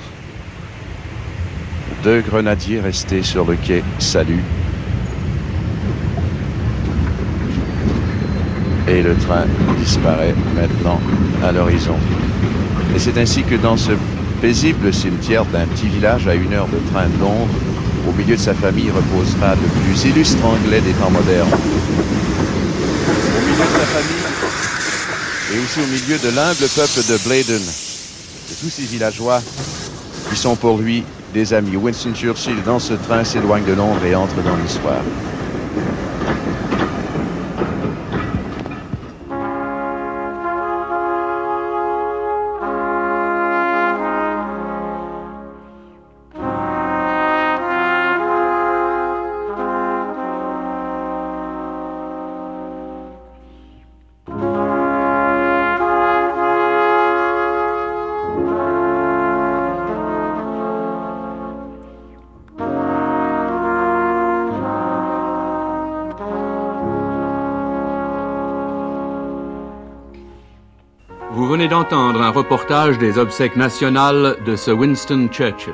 Deux 2.06 2.22
grenadiers 2.22 2.80
restés 2.80 3.22
sur 3.22 3.44
le 3.44 3.58
quai 3.58 3.84
saluent. 4.00 4.46
Et 8.88 9.02
le 9.02 9.14
train 9.16 9.44
disparaît 9.78 10.34
maintenant 10.56 11.02
à 11.44 11.52
l'horizon. 11.52 11.98
Et 12.96 13.00
c'est 13.00 13.18
ainsi 13.18 13.44
que 13.44 13.56
dans 13.56 13.76
ce 13.76 13.92
paisible 14.42 14.94
cimetière 14.94 15.44
d'un 15.44 15.66
petit 15.66 15.90
village 15.90 16.26
à 16.26 16.36
une 16.36 16.54
heure 16.54 16.70
de 16.70 16.80
train 16.94 17.10
de 17.10 17.20
Londres, 17.20 17.54
au 18.08 18.14
milieu 18.14 18.38
de 18.38 18.42
sa 18.42 18.54
famille 18.54 18.90
reposera 18.90 19.56
le 19.56 19.68
plus 19.82 20.10
illustre 20.10 20.46
anglais 20.46 20.80
des 20.80 20.94
temps 20.94 21.12
modernes. 21.12 21.52
Au 21.52 23.42
milieu 23.42 23.66
de 23.66 23.80
sa 23.80 23.86
famille 23.86 24.24
et 25.54 25.60
aussi 25.60 25.80
au 25.82 25.88
milieu 25.88 26.18
de 26.20 26.30
l'humble 26.30 26.70
peuple 26.74 27.04
de 27.12 27.18
Bladen, 27.28 27.64
de 27.66 27.87
tous 28.58 28.70
ces 28.70 28.86
villageois 28.86 29.44
qui 30.30 30.36
sont 30.36 30.56
pour 30.58 30.80
lui 30.80 31.06
des 31.34 31.54
amis. 31.54 31.76
Winston 31.76 32.14
Churchill, 32.14 32.64
dans 32.64 32.80
ce 32.80 32.94
train, 32.94 33.24
s'éloigne 33.24 33.64
de 33.64 33.74
Londres 33.74 34.04
et 34.04 34.16
entre 34.16 34.42
dans 34.42 34.56
l'histoire. 34.56 35.04
D'entendre 71.66 72.22
un 72.22 72.30
reportage 72.30 73.00
des 73.00 73.18
obsèques 73.18 73.56
nationales 73.56 74.36
de 74.46 74.56
Sir 74.56 74.78
Winston 74.78 75.28
Churchill. 75.32 75.74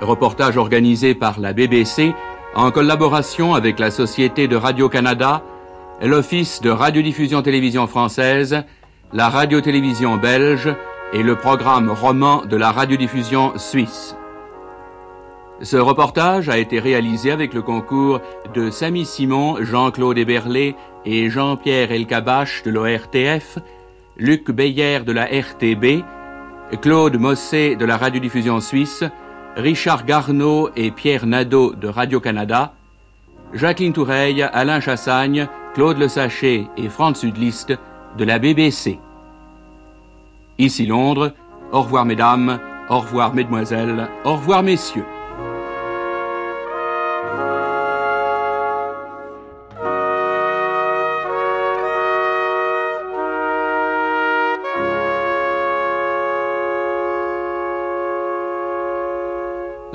Reportage 0.00 0.56
organisé 0.56 1.16
par 1.16 1.40
la 1.40 1.52
BBC 1.52 2.14
en 2.54 2.70
collaboration 2.70 3.54
avec 3.54 3.80
la 3.80 3.90
Société 3.90 4.46
de 4.46 4.54
Radio-Canada, 4.54 5.42
l'Office 6.00 6.60
de 6.60 6.70
radiodiffusion 6.70 7.42
télévision 7.42 7.88
française, 7.88 8.62
la 9.12 9.28
radio-télévision 9.28 10.18
belge 10.18 10.72
et 11.12 11.24
le 11.24 11.34
programme 11.34 11.90
roman 11.90 12.44
de 12.44 12.56
la 12.56 12.70
radiodiffusion 12.70 13.54
suisse. 13.56 14.14
Ce 15.62 15.76
reportage 15.76 16.48
a 16.48 16.58
été 16.58 16.78
réalisé 16.78 17.32
avec 17.32 17.54
le 17.54 17.62
concours 17.62 18.20
de 18.54 18.70
Samy 18.70 19.04
Simon, 19.04 19.56
Jean-Claude 19.62 20.18
Eberlé 20.18 20.76
et 21.04 21.28
Jean-Pierre 21.28 21.90
Elkabach 21.90 22.62
de 22.64 22.70
l'ORTF, 22.70 23.58
Luc 24.16 24.50
Beyer 24.50 25.00
de 25.00 25.12
la 25.12 25.24
RTB, 25.24 26.04
Claude 26.80 27.18
Mossé 27.18 27.76
de 27.76 27.84
la 27.84 27.96
radiodiffusion 27.96 28.60
suisse, 28.60 29.04
Richard 29.56 30.04
Garneau 30.04 30.70
et 30.76 30.90
Pierre 30.90 31.26
Nadeau 31.26 31.74
de 31.74 31.88
Radio-Canada, 31.88 32.74
Jacqueline 33.52 33.92
Toureille, 33.92 34.42
Alain 34.42 34.80
Chassagne, 34.80 35.48
Claude 35.74 35.98
Le 35.98 36.08
Sachet 36.08 36.66
et 36.76 36.88
Franz 36.88 37.18
Sudlist 37.18 37.72
de 38.18 38.24
la 38.24 38.38
BBC. 38.38 38.98
Ici 40.58 40.86
Londres, 40.86 41.32
au 41.72 41.82
revoir 41.82 42.04
mesdames, 42.04 42.58
au 42.88 42.98
revoir 42.98 43.34
mesdemoiselles, 43.34 44.08
au 44.24 44.34
revoir 44.34 44.62
messieurs. 44.62 45.04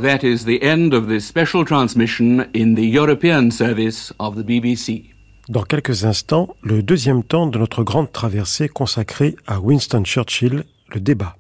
That 0.08 0.24
is 0.24 0.46
the 0.46 0.64
end 0.64 0.94
of 0.94 1.10
this 1.10 1.28
special 1.28 1.66
transmission 1.66 2.48
in 2.54 2.76
the 2.76 2.88
European 2.88 3.52
service 3.52 4.14
of 4.20 4.38
the 4.38 4.44
BBC. 4.44 5.10
Dans 5.50 5.64
quelques 5.64 6.06
instants, 6.06 6.56
le 6.62 6.82
deuxième 6.82 7.24
temps 7.26 7.46
de 7.46 7.60
notre 7.60 7.84
grande 7.84 8.10
traversée 8.14 8.70
consacrée 8.70 9.36
à 9.48 9.60
Winston 9.60 10.06
Churchill, 10.06 10.64
le 10.94 11.02
débat. 11.02 11.36